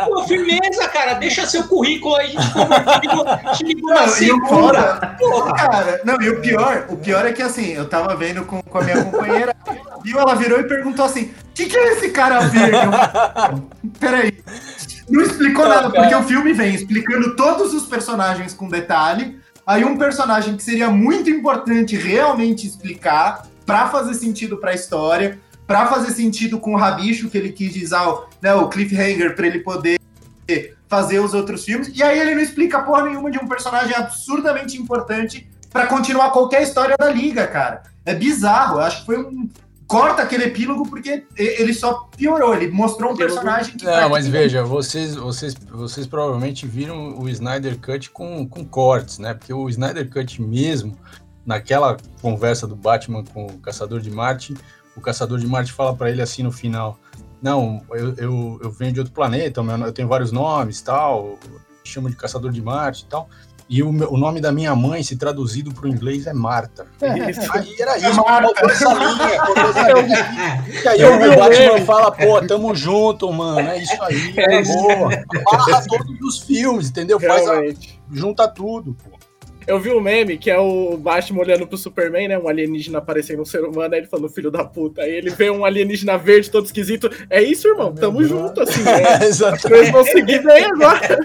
[0.05, 2.99] Pô, firmeza, cara, deixa seu currículo aí, a gente conversa,
[3.53, 5.17] te ligo na o fora,
[5.57, 8.77] cara, não, e o pior, o pior é que assim, eu tava vendo com, com
[8.77, 9.55] a minha companheira,
[10.03, 12.77] e ela virou e perguntou assim: o que, que é esse cara verde?
[12.77, 14.43] Eu, Peraí.
[15.09, 19.39] Não explicou nada, porque o filme vem explicando todos os personagens com detalhe.
[19.67, 25.39] Aí um personagem que seria muito importante realmente explicar para fazer sentido para a história
[25.67, 27.97] para fazer sentido com o Rabicho, que ele quis dizer
[28.41, 29.99] né, o cliffhanger para ele poder
[30.87, 31.89] fazer os outros filmes.
[31.95, 36.61] E aí ele não explica porra nenhuma de um personagem absurdamente importante para continuar qualquer
[36.63, 37.83] história da liga, cara.
[38.05, 38.77] É bizarro.
[38.77, 39.49] Eu acho que foi um
[39.91, 42.55] corta aquele epílogo porque ele só piorou.
[42.55, 43.83] Ele mostrou um personagem que.
[43.83, 49.33] Não, mas veja, vocês, vocês, vocês provavelmente viram o Snyder Cut com, com cortes, né?
[49.33, 50.97] Porque o Snyder Cut mesmo,
[51.45, 54.55] naquela conversa do Batman com o Caçador de Marte,
[54.95, 56.99] o caçador de Marte fala para ele assim no final:
[57.41, 61.37] Não, eu, eu, eu venho de outro planeta, eu tenho vários nomes tal,
[61.83, 63.29] chamo de caçador de Marte e tal.
[63.71, 66.87] E o, o, nome da minha mãe, se traduzido para o inglês, é Marta.
[67.01, 68.65] Aí era isso, Marta.
[68.69, 70.65] essa linha.
[70.83, 75.09] E aí o Batman fala, pô, tamo junto, mano, é isso aí, é boa.
[75.49, 77.17] Barra todos os filmes, entendeu?
[77.17, 77.61] Faz a,
[78.11, 79.20] junta tudo, pô.
[79.67, 82.37] Eu vi um meme que é o Batman olhando pro Superman, né?
[82.37, 85.03] Um alienígena aparecendo um ser humano, aí ele falando, filho da puta.
[85.03, 87.09] Aí ele vê um alienígena verde todo esquisito.
[87.29, 88.81] É isso, irmão, tamo junto, assim.
[88.91, 89.79] É, exatamente.
[89.79, 91.19] Eles vão seguir bem agora.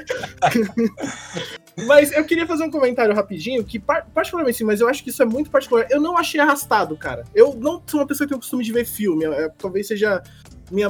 [1.86, 5.22] Mas eu queria fazer um comentário rapidinho, que particularmente sim, mas eu acho que isso
[5.22, 5.86] é muito particular.
[5.90, 7.24] Eu não achei arrastado, cara.
[7.34, 9.26] Eu não sou uma pessoa que tem o costume de ver filme.
[9.26, 10.22] É, talvez seja
[10.70, 10.88] minha,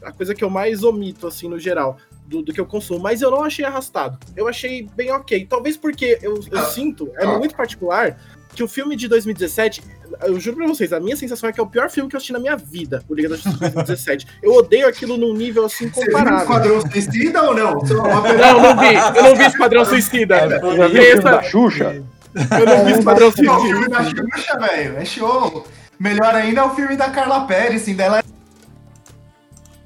[0.00, 3.22] a coisa que eu mais omito, assim, no geral do, do, que eu consumo, mas
[3.22, 4.18] eu não achei arrastado.
[4.36, 5.46] Eu achei bem ok.
[5.46, 8.18] Talvez porque eu, eu sinto, é muito particular,
[8.54, 9.82] que o filme de 2017,
[10.22, 12.18] eu juro pra vocês, a minha sensação é que é o pior filme que eu
[12.18, 14.26] assisti na minha vida, o Liga da Justiça 2017.
[14.42, 16.38] Eu odeio aquilo num nível assim comparável.
[16.38, 17.74] Você viu Esquadrão Suicida ou não?
[17.74, 18.94] Não, não vi.
[19.16, 20.36] Eu não vi Esquadrão Suicida.
[20.36, 22.04] É, eu já vi o filme da Xuxa.
[22.34, 23.52] Eu não vi Esquadrão Suicida.
[23.52, 24.96] o filme da Xuxa, velho.
[24.96, 25.66] É show.
[25.98, 28.22] Melhor ainda é o filme da Carla Pérez, assim, dela.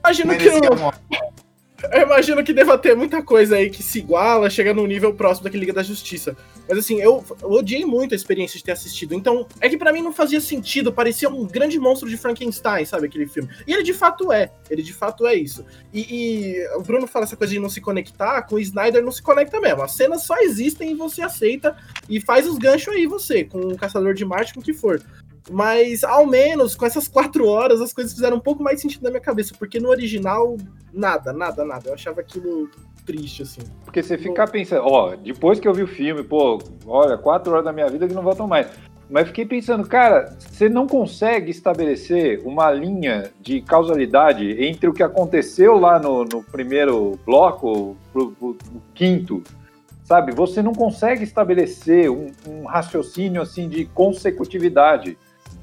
[0.05, 1.32] Imagino que eu...
[1.91, 5.45] Eu imagino que deva ter muita coisa aí que se iguala, chega num nível próximo
[5.45, 6.37] daquele Liga da Justiça.
[6.69, 9.15] Mas assim, eu, eu odiei muito a experiência de ter assistido.
[9.15, 13.07] Então, é que para mim não fazia sentido, parecia um grande monstro de Frankenstein, sabe,
[13.07, 13.49] aquele filme.
[13.67, 15.65] E ele de fato é, ele de fato é isso.
[15.93, 19.13] E, e o Bruno fala essa coisa de não se conectar, com o Snyder não
[19.13, 19.83] se conecta mesmo.
[19.83, 21.77] As cenas só existem e você aceita
[22.09, 25.03] e faz os ganchos aí você, com o Caçador de Marte, com o que for.
[25.51, 29.11] Mas, ao menos, com essas quatro horas, as coisas fizeram um pouco mais sentido na
[29.11, 30.57] minha cabeça, porque no original,
[30.93, 31.89] nada, nada, nada.
[31.89, 32.71] Eu achava aquilo
[33.05, 33.63] triste, assim.
[33.85, 37.65] Porque você ficar pensando, ó, depois que eu vi o filme, pô, olha, quatro horas
[37.65, 38.69] da minha vida que não voltam mais.
[39.11, 45.03] Mas fiquei pensando, cara, você não consegue estabelecer uma linha de causalidade entre o que
[45.03, 49.43] aconteceu lá no, no primeiro bloco, pro, pro, pro quinto,
[50.03, 50.33] sabe?
[50.33, 55.19] Você não consegue estabelecer um, um raciocínio assim de consecutividade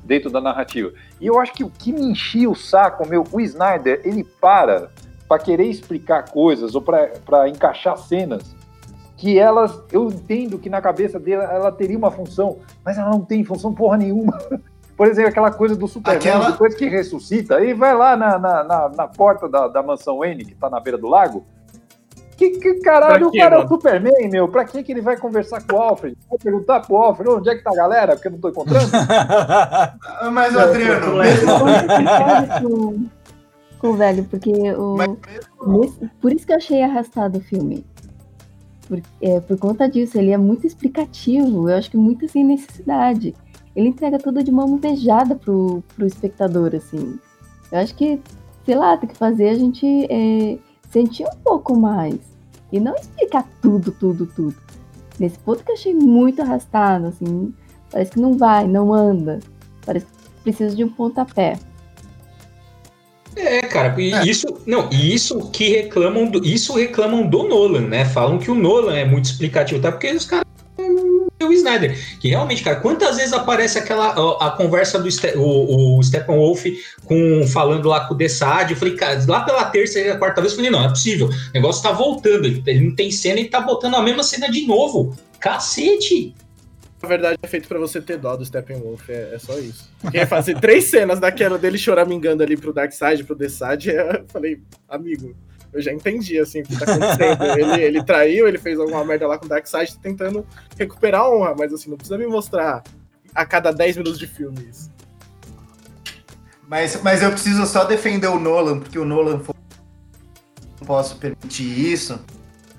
[0.09, 0.91] dentro da narrativa.
[1.21, 4.89] E eu acho que o que me enchia o saco, meu, o Snyder, ele para
[5.27, 8.57] para querer explicar coisas ou para encaixar cenas
[9.15, 13.21] que elas, eu entendo que na cabeça dele ela teria uma função, mas ela não
[13.21, 14.35] tem função porra nenhuma.
[14.97, 16.51] Por exemplo, aquela coisa do Superman, aquela...
[16.51, 20.45] depois que ressuscita, e vai lá na, na, na, na porta da, da mansão Wayne,
[20.45, 21.45] que tá na beira do lago,
[22.39, 24.47] que, que caralho, o cara é o Superman, meu?
[24.47, 26.17] Pra que, que ele vai conversar com o Alfred?
[26.29, 28.87] Vou perguntar pro Alfred onde é que tá a galera, porque eu não tô encontrando.
[30.31, 31.17] Mas, Adriano,
[32.61, 33.05] com,
[33.77, 34.97] com o velho, porque o.
[35.67, 37.85] Nesse, por isso que eu achei arrastado o filme.
[38.87, 43.35] Por, é, por conta disso, ele é muito explicativo, eu acho que muito sem necessidade.
[43.75, 47.19] Ele entrega tudo de mão beijada pro, pro espectador, assim.
[47.71, 48.19] Eu acho que,
[48.65, 50.57] sei lá, tem que fazer a gente é,
[50.89, 52.17] sentir um pouco mais.
[52.71, 54.55] E não explicar tudo, tudo, tudo.
[55.19, 57.53] Nesse ponto que eu achei muito arrastado, assim.
[57.89, 59.39] Parece que não vai, não anda.
[59.85, 61.57] Parece que precisa de um pontapé.
[63.35, 64.25] É, cara, e é.
[64.25, 68.05] isso não, isso que reclamam do, isso reclamam do Nolan, né?
[68.05, 69.91] Falam que o Nolan é muito explicativo, tá?
[69.91, 70.45] Porque os caras
[71.45, 71.97] o Snyder.
[72.19, 74.09] Que realmente, cara, quantas vezes aparece aquela
[74.45, 76.65] a, conversa do Ste o, o Steppenwolf
[77.05, 78.71] com, falando lá com o Desad?
[78.71, 81.27] Eu falei, cara, lá pela terça e quarta vez, eu falei, não, é possível.
[81.27, 82.45] O negócio tá voltando.
[82.45, 85.15] Ele, não tem cena e tá botando a mesma cena de novo.
[85.39, 86.35] Cacete!
[87.01, 89.89] Na verdade, é feito para você ter dó do Steppenwolf, é, é só isso.
[90.11, 95.33] Quer fazer três cenas daquela dele choramingando ali pro Darkseid, pro Desad, eu falei, amigo,
[95.71, 97.43] eu já entendi, assim, o que tá acontecendo.
[97.57, 100.45] ele, ele traiu, ele fez alguma merda lá com o Darkseid tentando
[100.77, 102.83] recuperar a honra, mas assim, não precisa me mostrar
[103.33, 104.91] a cada 10 minutos de filme isso.
[106.67, 109.55] Mas, mas eu preciso só defender o Nolan, porque o Nolan foi...
[110.79, 112.19] não posso permitir isso.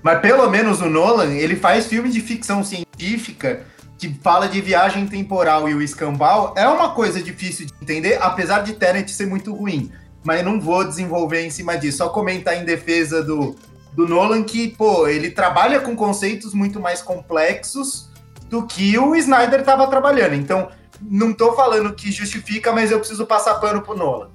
[0.01, 3.65] Mas pelo menos o Nolan, ele faz filmes de ficção científica
[3.97, 6.53] que fala de viagem temporal e o escambau.
[6.57, 9.91] É uma coisa difícil de entender, apesar de Tenet ser muito ruim
[10.23, 11.99] mas não vou desenvolver em cima disso.
[11.99, 13.55] Só comentar em defesa do,
[13.93, 18.09] do Nolan que, pô, ele trabalha com conceitos muito mais complexos
[18.49, 20.35] do que o Snyder estava trabalhando.
[20.35, 20.69] Então,
[21.01, 24.29] não tô falando que justifica, mas eu preciso passar pano pro Nolan.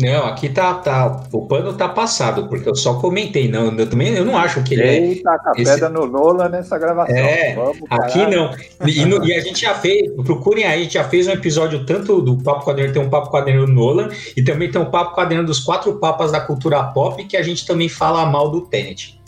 [0.00, 1.24] Não, aqui tá, tá.
[1.30, 3.48] O pano tá passado, porque eu só comentei.
[3.50, 4.98] Não, eu também eu não acho que ele é.
[4.98, 5.70] Eita, a esse...
[5.70, 7.14] pedra no Nola nessa gravação.
[7.14, 8.50] É, Vamos, aqui não.
[8.86, 11.84] E, no, e, a gente já fez, procurem aí, a gente já fez um episódio
[11.84, 15.14] tanto do Papo Quadrinho, tem um Papo Quadrinho do Nolan, e também tem um Papo
[15.14, 19.20] Quadrinho dos quatro papas da cultura pop, que a gente também fala mal do Tenet.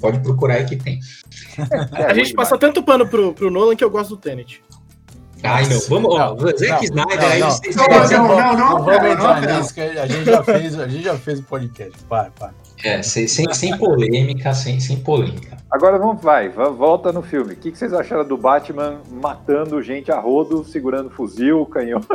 [0.00, 0.98] Pode procurar aí que tem.
[1.94, 4.62] É, a gente passa tanto pano pro, pro Nolan que eu gosto do Tenet.
[5.42, 9.10] Ai, não, vamos, ó, o Zack Snyder aí, não, vocês não, não, não, não, vamos
[9.10, 12.54] entrar nisso, que a gente já fez, a gente já fez o podcast, para, para.
[12.82, 15.56] É, sem, sem, sem polêmica, sem, sem polêmica.
[15.70, 17.52] Agora vamos, vai, volta no filme.
[17.52, 22.00] O que, que vocês acharam do Batman matando gente a rodo, segurando fuzil, canhão?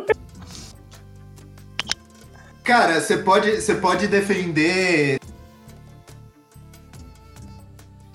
[2.63, 5.19] Cara, você pode, você pode defender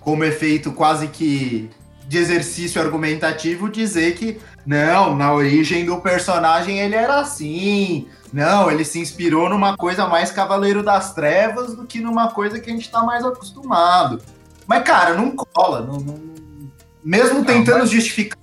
[0.01, 1.69] como efeito quase que
[2.07, 8.09] de exercício argumentativo dizer que não, na origem do personagem ele era assim.
[8.33, 12.69] Não, ele se inspirou numa coisa mais Cavaleiro das Trevas do que numa coisa que
[12.69, 14.21] a gente tá mais acostumado.
[14.67, 15.81] Mas, cara, não cola.
[15.83, 16.21] Não, não...
[17.05, 17.91] Mesmo tentando mas...
[17.91, 18.37] justificar,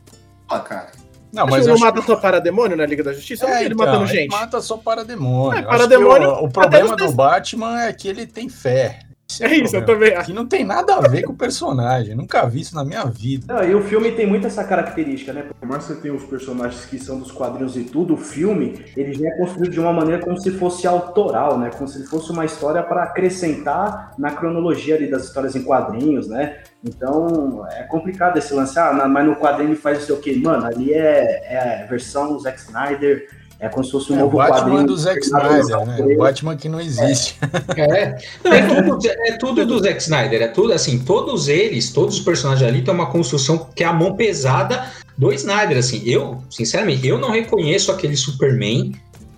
[0.63, 0.91] cara.
[1.33, 3.45] Não, mas ele não mata só para demônio na Liga da Justiça?
[3.47, 4.19] É, ele então, matando gente.
[4.19, 5.59] Ele mata só para demônio.
[5.59, 6.29] É, para demônio.
[6.29, 8.99] O, o problema do Batman é que ele tem fé.
[9.39, 10.27] É, é isso, eu também acho.
[10.27, 12.15] Que não tem nada a ver com o personagem.
[12.15, 13.53] Nunca vi isso na minha vida.
[13.53, 15.45] Não, e o filme tem muito essa característica, né?
[15.59, 18.85] Por mais que você tenha os personagens que são dos quadrinhos e tudo, o filme
[18.95, 21.71] ele já é construído de uma maneira como se fosse autoral, né?
[21.75, 26.59] Como se fosse uma história para acrescentar na cronologia ali das histórias em quadrinhos, né?
[26.83, 28.77] Então é complicado esse lance.
[28.77, 30.35] Ah, mas no quadrinho ele faz o seu quê?
[30.35, 33.27] Mano, ali é, é versão Zack Snyder
[33.63, 34.85] é como se fosse um é, novo Batman quadrinho.
[34.87, 35.97] do Zack Snyder, né?
[36.01, 37.39] O Batman que não existe.
[37.77, 42.17] É, é, é, tudo, é tudo do Zack Snyder, é tudo assim, todos eles, todos
[42.17, 46.43] os personagens ali têm uma construção que é a mão pesada do Snyder, assim, eu,
[46.49, 48.91] sinceramente, eu não reconheço aquele Superman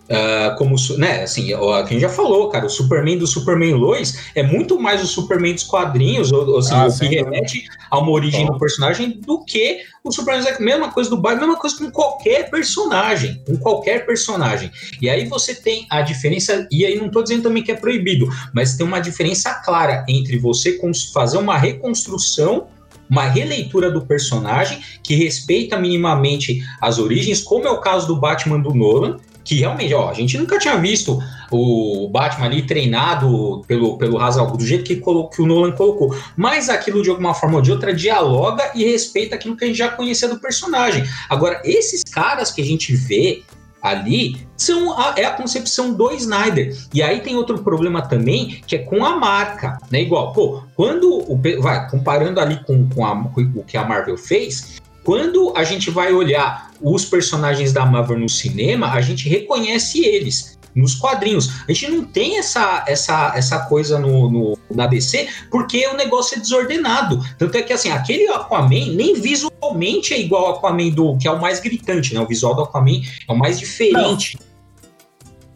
[0.06, 4.44] Uh, como, né, assim, a gente já falou, cara, o Superman do Superman Lois é
[4.44, 8.12] muito mais o Superman dos quadrinhos, ou, ou assim, ah, o que remete a uma
[8.12, 8.54] origem Bom.
[8.54, 10.62] do personagem, do que o Superman Zack.
[10.62, 14.72] Mesma coisa do Batman, mesma coisa com qualquer personagem, com qualquer personagem.
[15.02, 18.30] E aí você tem a diferença, e aí não tô dizendo também que é proibido,
[18.54, 20.80] mas tem uma diferença clara entre você
[21.12, 22.68] fazer uma reconstrução
[23.08, 28.60] uma releitura do personagem que respeita minimamente as origens, como é o caso do Batman
[28.60, 33.95] do Nolan, que realmente, ó, a gente nunca tinha visto o Batman ali treinado pelo,
[33.97, 36.13] pelo Hazal do jeito que, que o Nolan colocou.
[36.36, 39.77] Mas aquilo, de alguma forma ou de outra, dialoga e respeita aquilo que a gente
[39.77, 41.03] já conhecia do personagem.
[41.29, 43.43] Agora, esses caras que a gente vê
[43.86, 46.75] ali são a, é a concepção do Snyder.
[46.91, 50.01] E aí tem outro problema também, que é com a marca, né?
[50.01, 54.17] Igual, pô, quando o vai comparando ali com, com, a, com o que a Marvel
[54.17, 60.04] fez, quando a gente vai olhar os personagens da Marvel no cinema, a gente reconhece
[60.04, 61.50] eles nos quadrinhos.
[61.70, 66.36] A gente não tem essa, essa, essa coisa no, no, na DC porque o negócio
[66.36, 67.24] é desordenado.
[67.38, 71.32] Tanto é que assim, aquele Aquaman nem visualmente é igual ao Aquaman do que é
[71.32, 72.20] o mais gritante, né?
[72.20, 74.38] O visual do Aquaman é o mais diferente.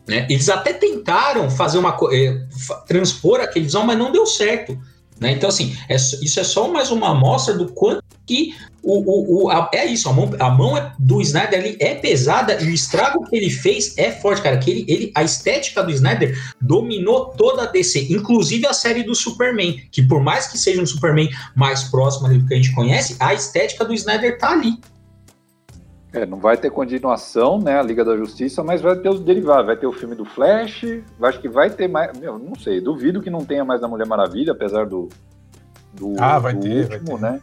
[0.08, 0.28] Né?
[0.30, 2.40] Eles até tentaram fazer uma eh,
[2.88, 4.80] transpor aquele visual, mas não deu certo.
[5.20, 5.32] Né?
[5.32, 9.50] Então, assim, é, isso é só mais uma amostra do quanto que o, o, o
[9.50, 12.70] a, é isso, a mão, a mão é, do Snyder ali é pesada e o
[12.70, 14.58] estrago que ele fez é forte, cara.
[14.58, 19.14] Que ele, ele, a estética do Snyder dominou toda a DC, inclusive a série do
[19.14, 22.74] Superman, que por mais que seja um Superman mais próximo ali do que a gente
[22.74, 24.78] conhece, a estética do Snyder tá ali.
[26.12, 29.68] É, não vai ter continuação, né, a Liga da Justiça, mas vai ter os derivados,
[29.68, 30.84] vai ter o filme do Flash,
[31.22, 34.08] acho que vai ter mais, meu, não sei, duvido que não tenha mais da Mulher
[34.08, 35.08] Maravilha, apesar do,
[35.94, 37.36] do, ah, vai do ter, último, vai ter.
[37.36, 37.42] né?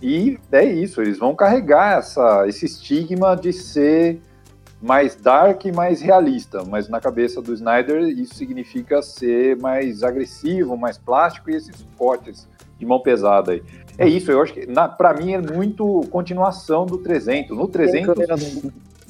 [0.00, 4.20] E é isso, eles vão carregar essa, esse estigma de ser
[4.80, 10.76] mais dark e mais realista, mas na cabeça do Snyder isso significa ser mais agressivo,
[10.76, 12.46] mais plástico e esses cortes
[12.84, 13.62] de mão pesada aí.
[13.96, 14.66] É isso, eu acho que
[14.98, 17.56] para mim é muito continuação do 300.
[17.56, 18.14] No 300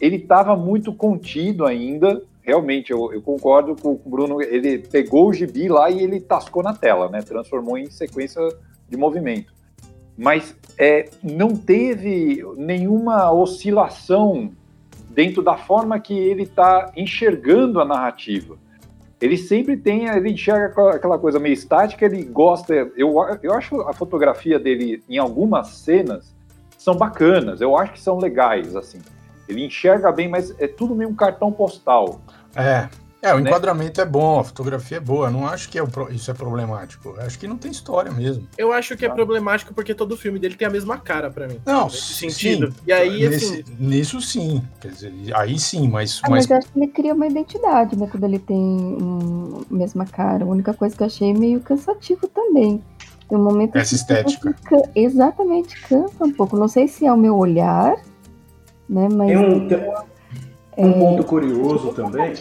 [0.01, 2.23] ele estava muito contido ainda.
[2.43, 4.43] Realmente, eu, eu, concordo com o Bruno.
[4.43, 7.23] Ele pegou o gibi lá e ele tascou na tela, né?
[7.23, 8.41] Transformou em sequência
[8.89, 9.53] de movimento.
[10.17, 14.53] Mas é, não teve nenhuma oscilação
[15.09, 18.59] dentro da forma que ele está enxergando a narrativa
[19.25, 23.95] ele sempre tem, ele enxerga aquela coisa meio estática, ele gosta, eu, eu acho a
[23.95, 26.35] fotografia dele em algumas cenas
[26.77, 28.99] são bacanas, eu acho que são legais, assim.
[29.49, 32.21] Ele enxerga bem, mas é tudo meio um cartão postal.
[32.55, 32.87] É,
[33.25, 33.49] é, o né?
[33.49, 35.31] enquadramento é bom, a fotografia é boa.
[35.31, 37.15] Não acho que é o, isso é problemático.
[37.19, 38.47] Acho que não tem história mesmo.
[38.59, 41.59] Eu acho que é problemático porque todo filme dele tem a mesma cara para mim.
[41.65, 42.67] Não, nesse sentido.
[42.67, 43.65] Sim, e aí, nesse, assim...
[43.79, 44.63] Nisso sim.
[44.79, 46.21] Quer dizer, aí sim, mas.
[46.23, 46.47] Ah, mas...
[46.47, 48.07] mas eu acho que ele cria uma identidade, né?
[48.11, 50.45] Quando ele tem um, mesma cara.
[50.45, 52.83] A única coisa que eu achei meio cansativo também.
[53.27, 54.53] Tem um momento Essa estética.
[54.53, 56.59] Fica, exatamente, cansa um pouco.
[56.59, 57.97] Não sei se é o meu olhar,
[58.87, 59.09] né?
[59.11, 59.29] Mas.
[59.29, 59.79] Tem um, tem
[60.77, 60.93] um é...
[60.93, 62.35] ponto curioso também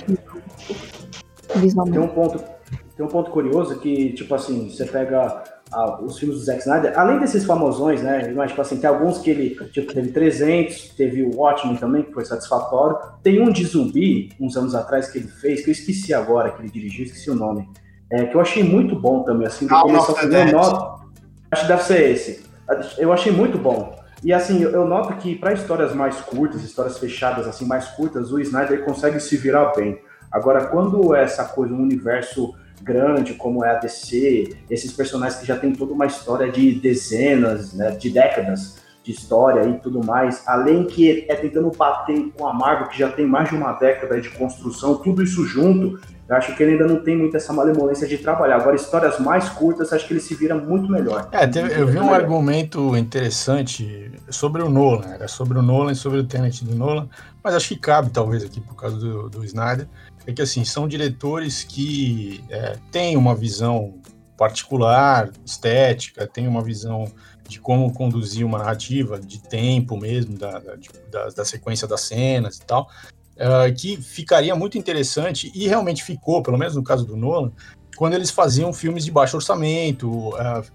[1.56, 1.98] Visualmente.
[1.98, 2.44] Tem um ponto,
[2.96, 6.98] tem um ponto curioso que, tipo assim, você pega ah, os filmes do Zack Snyder,
[6.98, 8.32] além desses famosões, né?
[8.36, 12.14] Mas, tipo assim, tem alguns que ele, tipo, teve 300, teve o Watchmen também, que
[12.14, 12.98] foi satisfatório.
[13.22, 16.62] Tem um de zumbi, uns anos atrás, que ele fez, que eu esqueci agora, que
[16.62, 17.68] ele dirigiu, esqueci o nome.
[18.12, 20.28] É, que eu achei muito bom também, assim, do começo ao fim.
[21.52, 22.46] Acho que deve ser esse.
[22.98, 23.96] Eu achei muito bom.
[24.24, 28.40] E assim, eu noto que para histórias mais curtas, histórias fechadas, assim, mais curtas, o
[28.40, 30.00] Snyder consegue se virar bem.
[30.34, 35.56] Agora, quando essa coisa, um universo grande como é a DC, esses personagens que já
[35.56, 40.86] tem toda uma história de dezenas, né, de décadas de história e tudo mais, além
[40.86, 44.30] que é tentando bater com a Marvel, que já tem mais de uma década de
[44.30, 48.18] construção, tudo isso junto, eu acho que ele ainda não tem muito essa malemolência de
[48.18, 48.56] trabalhar.
[48.56, 51.28] Agora, histórias mais curtas, acho que ele se vira muito melhor.
[51.34, 55.96] É, teve, eu vi um argumento interessante sobre o Nolan, era sobre o Nolan e
[55.96, 57.10] sobre o Tenet do Nolan,
[57.44, 59.86] mas acho que cabe talvez aqui por causa do, do Snyder,
[60.26, 63.96] é que assim, são diretores que é, têm uma visão
[64.38, 67.12] particular, estética, tem uma visão
[67.48, 70.60] de como conduzir uma narrativa, de tempo mesmo, da,
[71.12, 72.90] da, da sequência das cenas e tal,
[73.36, 77.52] uh, que ficaria muito interessante, e realmente ficou, pelo menos no caso do Nolan,
[77.96, 80.66] quando eles faziam filmes de baixo orçamento, uh,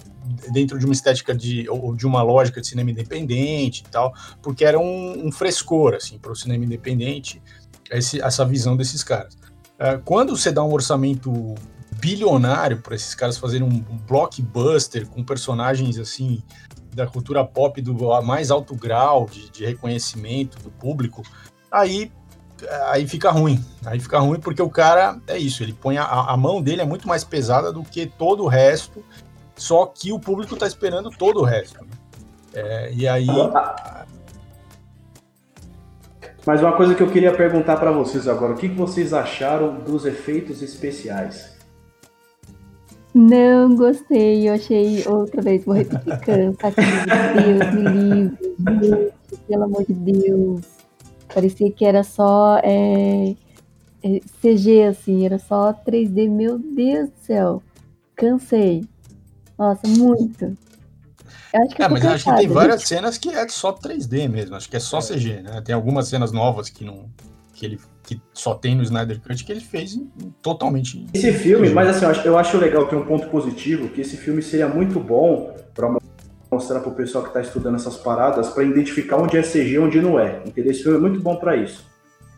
[0.53, 4.65] dentro de uma estética de, ou de uma lógica de cinema independente e tal, porque
[4.65, 7.43] era um, um frescor, assim, para o cinema independente,
[7.91, 9.35] esse, essa visão desses caras.
[9.79, 11.55] Uh, quando você dá um orçamento
[11.93, 16.43] bilionário para esses caras fazerem um, um, blockbuster com personagens assim
[16.95, 21.23] da cultura pop do mais alto grau de, de reconhecimento do público,
[21.71, 22.11] aí
[22.91, 23.65] aí fica ruim.
[23.85, 26.85] Aí fica ruim porque o cara é isso, ele põe a, a mão dele é
[26.85, 29.05] muito mais pesada do que todo o resto,
[29.57, 31.85] só que o público está esperando todo o resto.
[31.85, 31.91] Né?
[32.55, 33.27] É, e aí.
[36.49, 40.07] Mas uma coisa que eu queria perguntar para vocês agora, o que, vocês acharam dos
[40.07, 41.55] efeitos especiais?
[43.13, 46.73] Não gostei, eu achei outra vez, vou repetir, cansa,
[47.35, 48.31] Deus me
[48.63, 49.13] livre,
[49.47, 50.63] pelo amor de Deus.
[51.35, 53.37] Parecia que era só é,
[54.03, 56.31] é, CG, assim, era só 3D.
[56.31, 57.63] Meu Deus do céu.
[58.17, 58.87] Cansei.
[59.59, 60.57] Nossa, muito.
[61.55, 62.89] Acho que é, mas cansada, acho que tem várias gente.
[62.89, 64.57] cenas que é só 3D mesmo.
[64.57, 65.03] Acho que é só é.
[65.03, 65.61] CG, né?
[65.63, 67.07] Tem algumas cenas novas que não.
[67.55, 71.07] que ele que só tem no Snyder Cut que ele fez em, totalmente.
[71.13, 74.17] Esse filme, mas assim, eu acho, eu acho legal, tem um ponto positivo, que esse
[74.17, 75.95] filme seria muito bom para
[76.51, 79.79] mostrar para o pessoal que está estudando essas paradas para identificar onde é CG e
[79.79, 80.41] onde não é.
[80.47, 80.73] Entendeu?
[80.73, 81.85] Esse filme é muito bom para isso.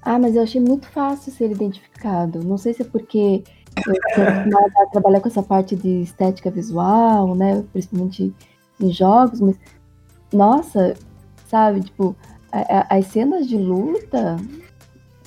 [0.03, 2.43] Ah, mas eu achei muito fácil ser identificado.
[2.43, 3.45] Não sei se é porque
[3.87, 7.63] eu estou acostumada a trabalhar com essa parte de estética visual, né?
[7.73, 8.35] Principalmente
[8.81, 9.57] em jogos, mas
[10.33, 10.95] nossa,
[11.49, 12.17] sabe, tipo,
[12.53, 14.37] a, a, as cenas de luta,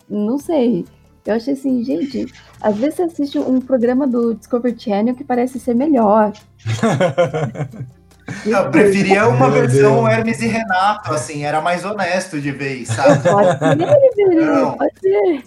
[0.09, 0.85] não sei.
[1.25, 2.25] Eu achei assim, gente,
[2.61, 6.33] às vezes você assiste um programa do Discovery Channel que parece ser melhor.
[8.45, 10.09] Eu preferia uma Meu versão Deus.
[10.09, 13.21] Hermes e Renato, assim, era mais honesto de vez, sabe?
[13.29, 15.43] Pode ser, pode ser.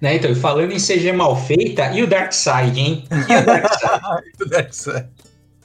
[0.00, 3.04] Né, então, falando em CG mal feita, e o Darkseid, hein?
[3.10, 4.00] E o Darkseid?
[4.40, 5.06] o Darkseid.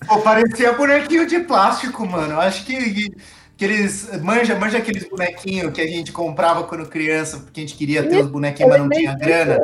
[0.08, 2.34] Pô, parecia bonequinho de plástico, mano.
[2.34, 3.10] Eu acho que,
[3.58, 4.10] que eles.
[4.22, 8.24] Manja, manja aqueles bonequinhos que a gente comprava quando criança, porque a gente queria ter
[8.24, 9.60] os bonequinhos, mas não tinha grana.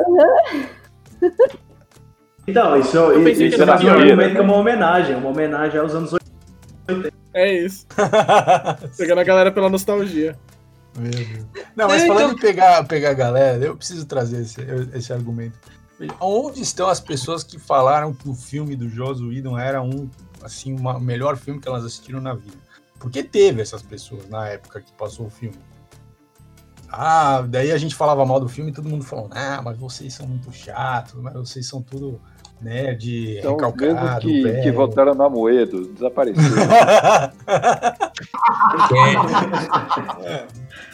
[2.46, 5.94] Então, isso, eu isso, isso era um argumento que é uma homenagem, uma homenagem aos
[5.94, 6.12] anos
[6.88, 7.12] 80.
[7.34, 7.86] É isso.
[8.98, 10.36] Pegando a galera pela nostalgia.
[10.98, 11.46] Meu Deus.
[11.74, 12.36] Não, mas é, falando então...
[12.36, 14.60] em pegar, pegar a galera, eu preciso trazer esse,
[14.92, 15.56] esse argumento.
[16.20, 20.10] Onde estão as pessoas que falaram que o filme do Joss Whedon era um,
[20.44, 22.56] assim, o melhor filme que elas assistiram na vida?
[22.98, 25.58] Porque teve essas pessoas na época que passou o filme.
[26.88, 30.12] Ah, daí a gente falava mal do filme e todo mundo falou, ah, mas vocês
[30.12, 32.20] são muito chatos, mas vocês são tudo
[32.60, 34.20] né, de então, recalcado.
[34.20, 34.62] que, velho.
[34.62, 36.42] que votaram na Moedo, desapareceu.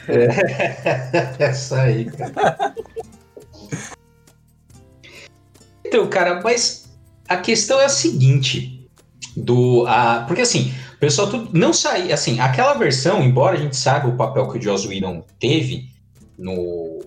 [0.09, 0.25] é.
[1.39, 1.45] é.
[1.45, 2.75] Essa aí, cara.
[5.85, 6.89] Então, cara, mas
[7.29, 8.78] a questão é a seguinte,
[9.43, 13.77] do, a, porque assim, o pessoal tudo, não saía, assim, aquela versão, embora a gente
[13.77, 15.89] saiba o papel que o Joss Whedon teve
[16.37, 16.99] no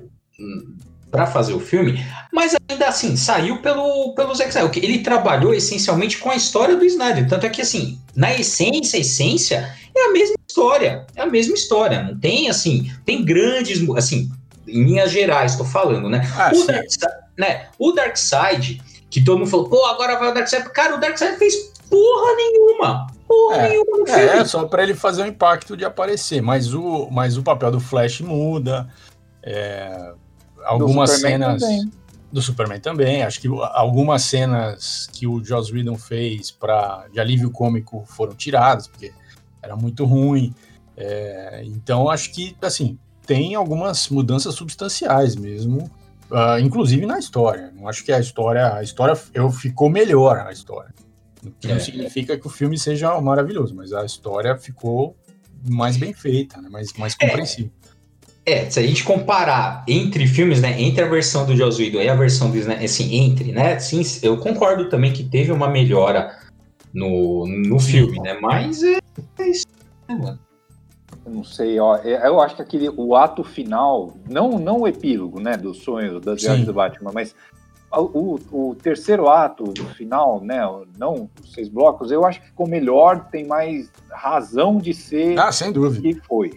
[1.11, 4.83] para fazer o filme, mas ainda assim, saiu pelo, pelo Zack Snyder.
[4.83, 7.27] Ele trabalhou essencialmente com a história do Snyder.
[7.27, 11.05] Tanto é que, assim, na essência, essência, é a mesma história.
[11.13, 12.01] É a mesma história.
[12.01, 14.31] Não tem, assim, tem grandes, assim,
[14.65, 16.21] em linhas gerais, estou falando, né?
[16.37, 16.85] Ah, o, Dark,
[17.37, 17.67] né?
[17.77, 20.69] o Darkseid, que todo mundo falou, pô, agora vai o Darkseid.
[20.69, 23.07] Cara, o Darkseid fez porra nenhuma.
[23.27, 24.21] Porra é, nenhuma no filme.
[24.21, 26.41] É, só para ele fazer o impacto de aparecer.
[26.41, 28.87] Mas o, mas o papel do Flash muda.
[29.43, 30.13] É,
[30.63, 31.91] algumas cenas também.
[32.31, 33.23] do Superman também.
[33.23, 38.87] Acho que algumas cenas que o Joss Whedon fez para de alívio cômico foram tiradas
[38.87, 39.11] porque
[39.61, 40.55] era muito ruim.
[40.95, 45.89] É, então acho que assim tem algumas mudanças substanciais mesmo,
[46.29, 47.71] uh, inclusive na história.
[47.75, 50.93] Não acho que a história a história eu ficou melhor a história.
[51.45, 51.73] O que é.
[51.73, 55.15] não significa que o filme seja maravilhoso, mas a história ficou
[55.67, 56.69] mais bem feita, né?
[56.69, 57.27] mais, mais é.
[57.27, 57.71] compreensível.
[58.45, 62.09] É, se a gente comparar entre filmes, né, entre a versão do Joss Whedon e
[62.09, 66.39] a versão do Snyder, assim, entre, né, sim, eu concordo também que teve uma melhora
[66.91, 68.97] no, no filme, né, mas é,
[69.37, 69.67] é isso,
[70.09, 70.39] né, mano.
[71.23, 74.87] Eu não sei, ó, é, eu acho que aquele, o ato final, não, não o
[74.87, 77.35] epílogo, né, dos sonhos, das viagens do Batman, mas
[77.99, 80.61] o, o, terceiro ato, o final, né,
[80.97, 85.51] não os seis blocos, eu acho que ficou melhor, tem mais razão de ser ah,
[85.51, 86.01] sem dúvida.
[86.01, 86.53] que foi.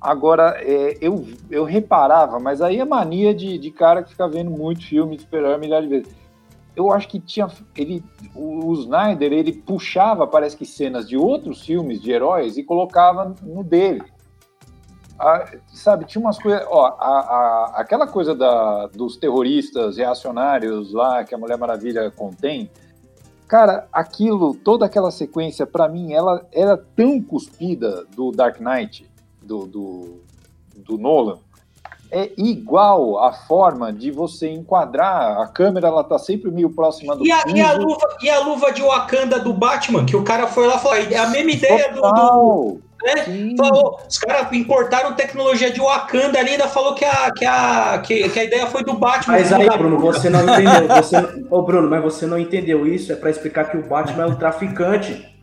[0.00, 4.50] Agora, é, eu, eu reparava, mas aí é mania de, de cara que fica vendo
[4.50, 6.14] muito filme, esperando milhares de vezes.
[6.74, 8.04] eu acho que tinha ele
[8.34, 13.64] o, Snyder ele puxava parece que cenas de outros filmes de heróis e colocava no
[13.64, 14.02] dele
[15.66, 21.34] sabe tinha umas coisas ó a, a, aquela coisa da, dos terroristas reacionários lá que
[21.34, 22.70] a Mulher Maravilha contém
[23.48, 29.10] cara aquilo toda aquela sequência para mim ela era tão cuspida do Dark Knight
[29.42, 30.20] do, do,
[30.76, 31.38] do Nolan
[32.10, 35.40] é igual a forma de você enquadrar.
[35.40, 38.40] A câmera ela tá sempre meio próxima do e a, e a, luva, e a
[38.40, 41.50] luva de Wakanda do Batman, que o cara foi lá e falou, é a mesma
[41.50, 42.00] ideia do.
[42.00, 43.54] do né?
[43.56, 48.28] Falou, os caras importaram tecnologia de Wakanda ali, ainda falou que a, que a, que,
[48.28, 49.34] que a ideia foi do Batman.
[49.34, 50.88] Mas aí, Bruno, você não entendeu.
[50.88, 51.16] Você,
[51.50, 53.12] ô, Bruno, mas você não entendeu isso.
[53.12, 55.36] É para explicar que o Batman é um traficante.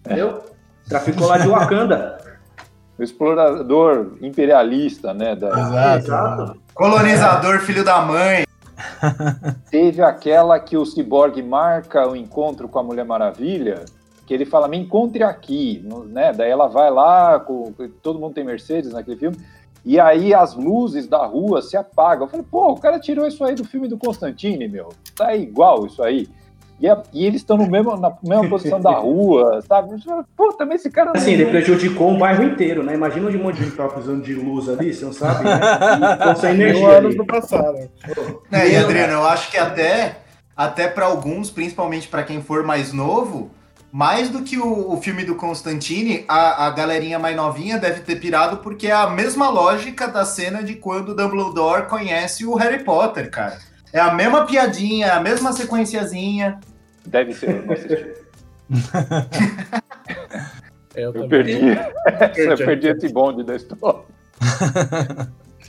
[0.00, 0.44] Entendeu?
[0.88, 2.13] Traficou lá de Wakanda
[2.98, 5.34] o explorador imperialista, né?
[5.34, 5.48] Da...
[5.48, 5.98] Exato.
[5.98, 6.56] Exato.
[6.74, 8.44] Colonizador, filho da mãe.
[9.70, 13.84] Teve aquela que o Cyborg marca o encontro com a Mulher Maravilha,
[14.26, 16.32] que ele fala, me encontre aqui, né?
[16.32, 17.72] Daí ela vai lá, com,
[18.02, 19.36] todo mundo tem Mercedes naquele filme,
[19.84, 22.24] e aí as luzes da rua se apagam.
[22.26, 24.92] Eu falei, pô, o cara tirou isso aí do filme do Constantine, meu.
[25.14, 26.26] Tá igual isso aí.
[26.84, 29.96] E, a, e eles estão no mesmo, na mesma posição da rua, sabe?
[30.36, 31.12] Pô, também esse cara.
[31.14, 32.92] Assim, ele prejudicou um bairro inteiro, né?
[32.92, 35.58] Imagina um monte de gente tá precisando de luz ali, você não sabe, né?
[36.14, 36.86] Então, sem energia.
[36.86, 37.88] anos do passado.
[38.52, 40.18] É, e Adriano, eu acho que até,
[40.54, 43.50] até para alguns, principalmente para quem for mais novo,
[43.90, 48.16] mais do que o, o filme do Constantine, a, a galerinha mais novinha deve ter
[48.16, 53.30] pirado, porque é a mesma lógica da cena de quando Dumbledore conhece o Harry Potter,
[53.30, 53.56] cara.
[53.90, 56.60] É a mesma piadinha, a mesma sequenciazinha.
[57.06, 57.64] Deve ser,
[60.94, 61.58] eu, eu perdi.
[62.36, 64.00] eu perdi esse bonde da história.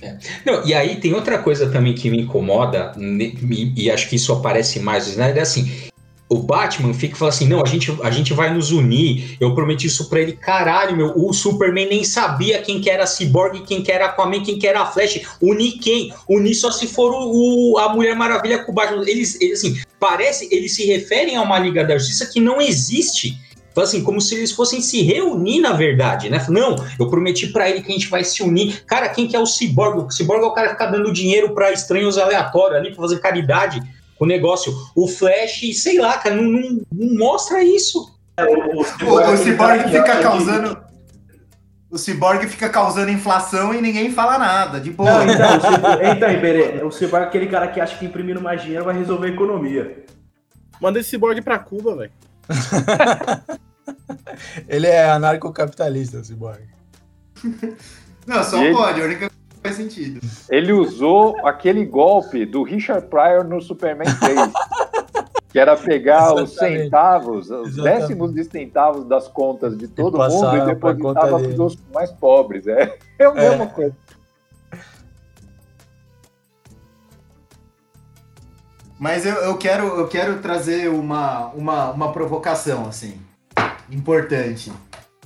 [0.01, 0.17] É.
[0.45, 4.33] Não, e aí tem outra coisa também que me incomoda, e, e acho que isso
[4.33, 5.31] aparece mais, né?
[5.35, 5.71] É assim,
[6.27, 9.37] o Batman fica falando assim: não, a gente, a gente vai nos unir.
[9.39, 10.33] Eu prometi isso pra ele.
[10.33, 14.57] Caralho, meu, o Superman nem sabia quem que era Cyborg, quem que era Aquaman, quem
[14.57, 15.21] que era Flash.
[15.41, 16.13] Unir quem?
[16.27, 19.03] Unir só se for o, o, a Mulher Maravilha com o Batman.
[19.07, 23.39] Eles, eles, assim, parece, eles se referem a uma Liga da Justiça que não existe.
[23.77, 26.43] Assim, como se eles fossem se reunir, na verdade, né?
[26.47, 28.85] Não, eu prometi para ele que a gente vai se unir.
[28.85, 29.99] Cara, quem que é o Cyborg?
[29.99, 33.19] O Cyborg é o cara que fica dando dinheiro para estranhos aleatórios ali, pra fazer
[33.19, 33.83] caridade
[34.19, 34.73] o negócio.
[34.95, 38.15] O Flash, sei lá, cara, não, não, não mostra isso.
[38.37, 40.85] É, o, o, o, o Cyborg fica causando.
[41.89, 45.23] O Cyborg fica causando inflação e ninguém fala nada, de boa.
[45.23, 45.47] Não, então,
[46.11, 49.27] então, Iberê, o Cyborg é aquele cara que acha que imprimindo mais dinheiro vai resolver
[49.27, 50.05] a economia.
[50.81, 52.11] Manda esse Cyborg pra Cuba, velho.
[54.67, 56.67] Ele é anarcocapitalista, o Cyborg.
[58.27, 59.01] Não, só e pode.
[59.01, 59.31] A única
[59.65, 60.19] faz sentido.
[60.49, 64.51] Ele usou aquele golpe do Richard Pryor no Superman 3.
[65.49, 66.43] que era pegar Exatamente.
[66.43, 67.99] os centavos, os Exatamente.
[68.01, 72.67] décimos de centavos das contas de todo e mundo e depositava para os mais pobres.
[72.67, 73.67] É, é a mesma é.
[73.67, 73.95] coisa.
[78.99, 83.17] Mas eu, eu, quero, eu quero trazer uma, uma, uma provocação, assim,
[83.89, 84.71] importante.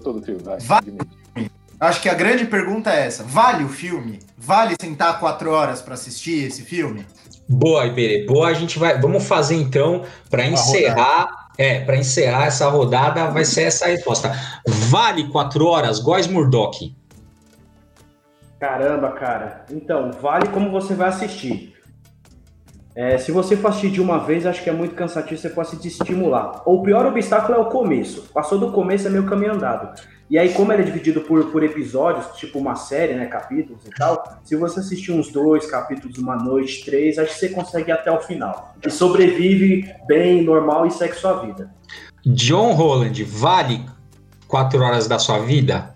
[0.03, 0.59] Todo filme, vai.
[0.59, 0.81] vai
[1.79, 4.19] Acho que a grande pergunta é essa: vale o filme?
[4.37, 7.05] Vale sentar quatro horas para assistir esse filme?
[7.47, 8.25] Boa, Iberê.
[8.25, 8.99] Boa, a gente vai.
[8.99, 11.21] Vamos fazer então para encerrar.
[11.21, 11.39] Rodada.
[11.57, 14.31] É, para encerrar essa rodada, vai ser essa a resposta.
[14.65, 16.95] Vale quatro horas, Góis Murdock?
[18.57, 19.65] Caramba, cara.
[19.69, 21.75] Então, vale como você vai assistir.
[22.95, 25.69] É, se você for assistir de uma vez, acho que é muito cansativo, você pode
[25.69, 26.61] se desestimular.
[26.65, 28.29] O pior obstáculo é o começo.
[28.33, 29.99] Passou do começo, é meio caminho andado.
[30.29, 33.89] E aí, como ele é dividido por, por episódios, tipo uma série, né, capítulos e
[33.89, 37.93] tal, se você assistir uns dois capítulos, uma noite, três, acho que você consegue ir
[37.93, 38.75] até o final.
[38.85, 41.73] E sobrevive bem, normal e segue sua vida.
[42.23, 43.83] John Holland, vale
[44.47, 45.95] quatro horas da sua vida?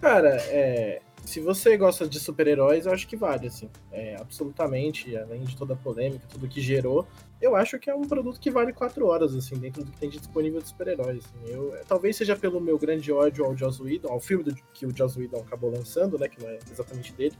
[0.00, 1.00] Cara, é,
[1.30, 3.70] se você gosta de super-heróis, eu acho que vale, assim.
[3.92, 7.06] É, absolutamente, além de toda a polêmica, tudo que gerou,
[7.40, 10.10] eu acho que é um produto que vale quatro horas, assim, dentro do que tem
[10.10, 11.24] disponível de super-heróis.
[11.24, 11.52] Assim.
[11.52, 14.96] Eu, talvez seja pelo meu grande ódio ao Joss Whedon, ao filme do, que o
[14.96, 17.36] Joss Whedon acabou lançando, né, que não é exatamente dele,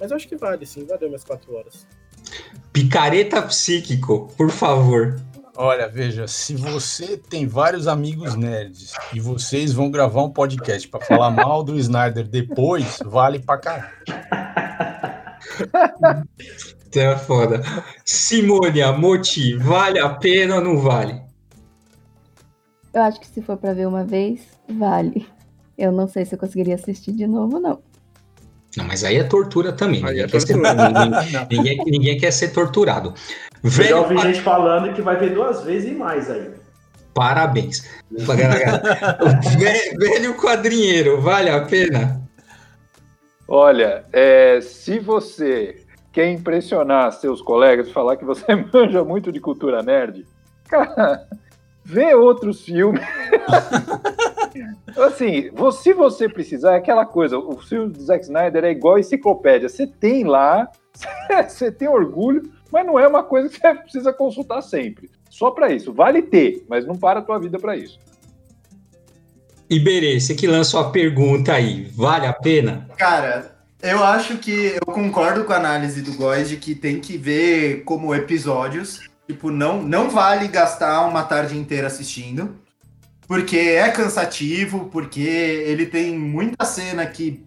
[0.00, 1.86] mas eu acho que vale, sim, valeu minhas quatro horas.
[2.72, 5.16] Picareta psíquico, por favor.
[5.60, 11.04] Olha, veja, se você tem vários amigos nerds e vocês vão gravar um podcast para
[11.04, 13.92] falar mal do Snyder depois, vale pra caralho.
[16.96, 17.60] É foda.
[18.02, 21.20] Simônia, Moti, vale a pena ou não vale?
[22.94, 25.26] Eu acho que se for para ver uma vez, vale.
[25.76, 27.82] Eu não sei se eu conseguiria assistir de novo, não.
[28.78, 30.02] Não, mas aí é tortura também.
[30.02, 33.12] Ninguém, é quer ser, ninguém, ninguém, ninguém, quer ser torturado.
[33.60, 36.52] Velho, Eu já ouvi gente falando que vai ver duas vezes e mais aí.
[37.12, 37.84] Parabéns.
[39.98, 42.22] velho quadrinheiro, vale a pena?
[43.48, 49.82] Olha, é, se você quer impressionar seus colegas, falar que você manja muito de cultura
[49.82, 50.24] nerd,
[50.68, 51.26] cara,
[51.84, 53.02] vê outros filmes.
[54.96, 59.00] Assim, se você precisar, é aquela coisa, o filme do Zack Snyder é igual a
[59.00, 59.68] enciclopédia.
[59.68, 60.70] Você tem lá,
[61.48, 65.10] você tem orgulho, mas não é uma coisa que você precisa consultar sempre.
[65.30, 65.92] Só para isso.
[65.92, 67.98] Vale ter, mas não para a tua vida para isso.
[69.70, 72.88] Iberê, você que lançou a pergunta aí, vale a pena?
[72.96, 77.18] Cara, eu acho que eu concordo com a análise do Góis de que tem que
[77.18, 79.08] ver como episódios.
[79.26, 82.56] Tipo, não, não vale gastar uma tarde inteira assistindo,
[83.28, 87.46] porque é cansativo, porque ele tem muita cena que.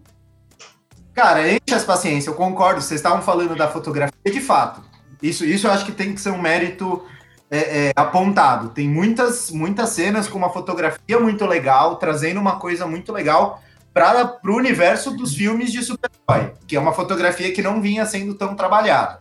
[1.12, 2.80] Cara, enche as paciências, eu concordo.
[2.80, 4.80] Vocês estavam falando da fotografia, de fato.
[5.20, 7.04] Isso, isso eu acho que tem que ser um mérito
[7.50, 7.58] é,
[7.88, 8.68] é, apontado.
[8.68, 13.60] Tem muitas, muitas cenas com uma fotografia muito legal, trazendo uma coisa muito legal
[13.92, 18.34] para o universo dos filmes de super-herói, que é uma fotografia que não vinha sendo
[18.34, 19.18] tão trabalhada.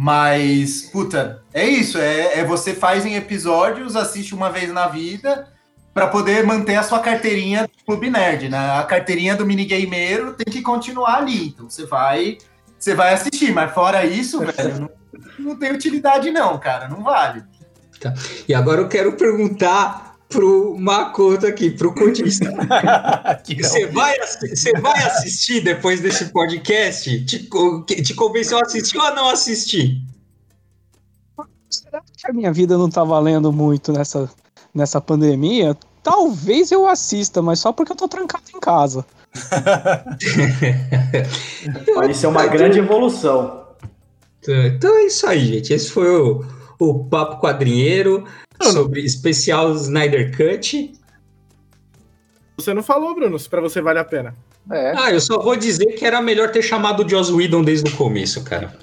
[0.00, 1.98] Mas, puta, é isso.
[1.98, 5.48] É, é você faz em episódios, assiste uma vez na vida,
[5.92, 8.78] para poder manter a sua carteirinha do Clube Nerd, né?
[8.78, 11.48] A carteirinha do minigameiro tem que continuar ali.
[11.48, 12.38] Então você vai,
[12.78, 14.90] você vai assistir, mas fora isso, velho, não,
[15.40, 17.42] não tem utilidade não, cara, não vale.
[17.98, 18.14] Tá.
[18.48, 22.50] E agora eu quero perguntar pro Makoto aqui, pro cotista.
[23.60, 27.24] você, vai, você vai assistir depois desse podcast?
[27.24, 27.48] Te,
[28.02, 30.02] te convenceu a assistir ou a não assistir?
[31.70, 34.30] Será que a minha vida não tá valendo muito nessa,
[34.74, 35.76] nessa pandemia?
[36.02, 39.04] Talvez eu assista, mas só porque eu tô trancado em casa.
[42.10, 43.66] Isso é uma grande evolução.
[44.40, 45.72] Então, então é isso aí, gente.
[45.72, 46.44] Esse foi o,
[46.78, 48.24] o Papo Quadrinheiro
[48.62, 50.92] sobre especial Snyder Cut.
[52.56, 54.34] Você não falou, Bruno, se pra você vale a pena.
[54.70, 54.92] É.
[54.96, 57.96] Ah, eu só vou dizer que era melhor ter chamado o Joss Whedon desde o
[57.96, 58.76] começo, cara.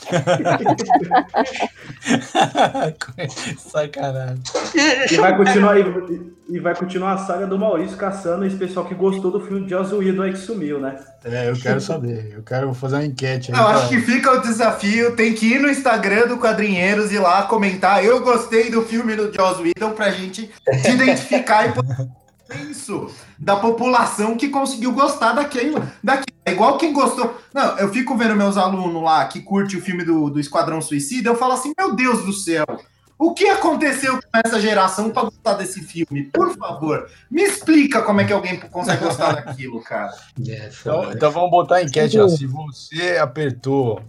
[3.58, 4.42] Sacanagem.
[5.10, 5.84] E vai, continuar, e,
[6.48, 9.70] e, vai continuar a saga do Maurício caçando esse pessoal que gostou do filme de
[9.70, 10.98] Joss Whedon aí que sumiu, né?
[11.24, 12.32] É, eu quero saber.
[12.34, 13.58] Eu quero fazer uma enquete aí.
[13.58, 13.74] Eu pra...
[13.74, 15.14] acho que fica o desafio.
[15.14, 18.04] Tem que ir no Instagram do Quadrinheiros e lá comentar.
[18.04, 20.50] Eu gostei do filme do Joss Whedon pra gente
[20.82, 21.72] se identificar e
[22.56, 26.30] isso da população que conseguiu gostar daquele, daquele.
[26.44, 27.38] É igual quem gostou.
[27.52, 31.30] Não, eu fico vendo meus alunos lá que curte o filme do, do Esquadrão Suicida,
[31.30, 32.64] eu falo assim: meu Deus do céu,
[33.18, 36.24] o que aconteceu com essa geração para gostar desse filme?
[36.32, 40.10] Por favor, me explica como é que alguém consegue gostar daquilo, cara.
[40.48, 42.18] É, então, então, vamos botar a enquete.
[42.18, 44.02] Ó, se você apertou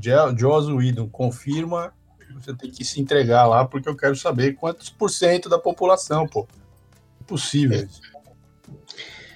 [0.00, 1.92] Joss Whedon, confirma,
[2.34, 6.26] você tem que se entregar lá, porque eu quero saber quantos por cento da população,
[6.26, 6.46] pô.
[7.22, 7.86] Impossível.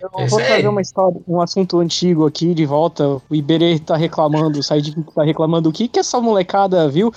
[0.01, 3.21] Eu vou trazer uma história, um assunto antigo aqui de volta.
[3.29, 7.13] O Iberê tá reclamando, o Said tá reclamando o que que essa molecada viu.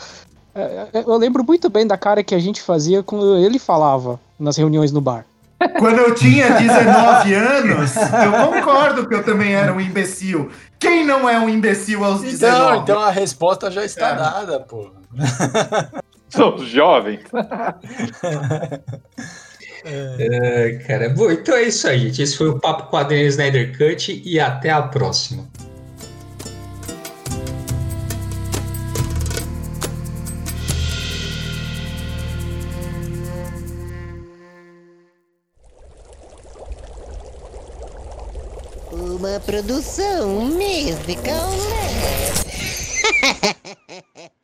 [0.55, 4.19] É, é, eu lembro muito bem da cara que a gente fazia quando ele falava
[4.39, 5.25] nas reuniões no bar.
[5.77, 10.49] Quando eu tinha 19 anos, eu concordo que eu também era um imbecil.
[10.79, 12.37] Quem não é um imbecil aos 19?
[12.37, 14.15] Então, então a resposta já está é.
[14.15, 14.89] dada, pô.
[16.29, 17.21] Somos jovens.
[19.85, 20.15] É.
[20.19, 22.21] é, cara, bom, então é isso aí, gente.
[22.21, 25.47] Esse foi o Papo Quadrinho Snyder Cut e até a próxima.
[38.91, 41.49] Uma produção musical.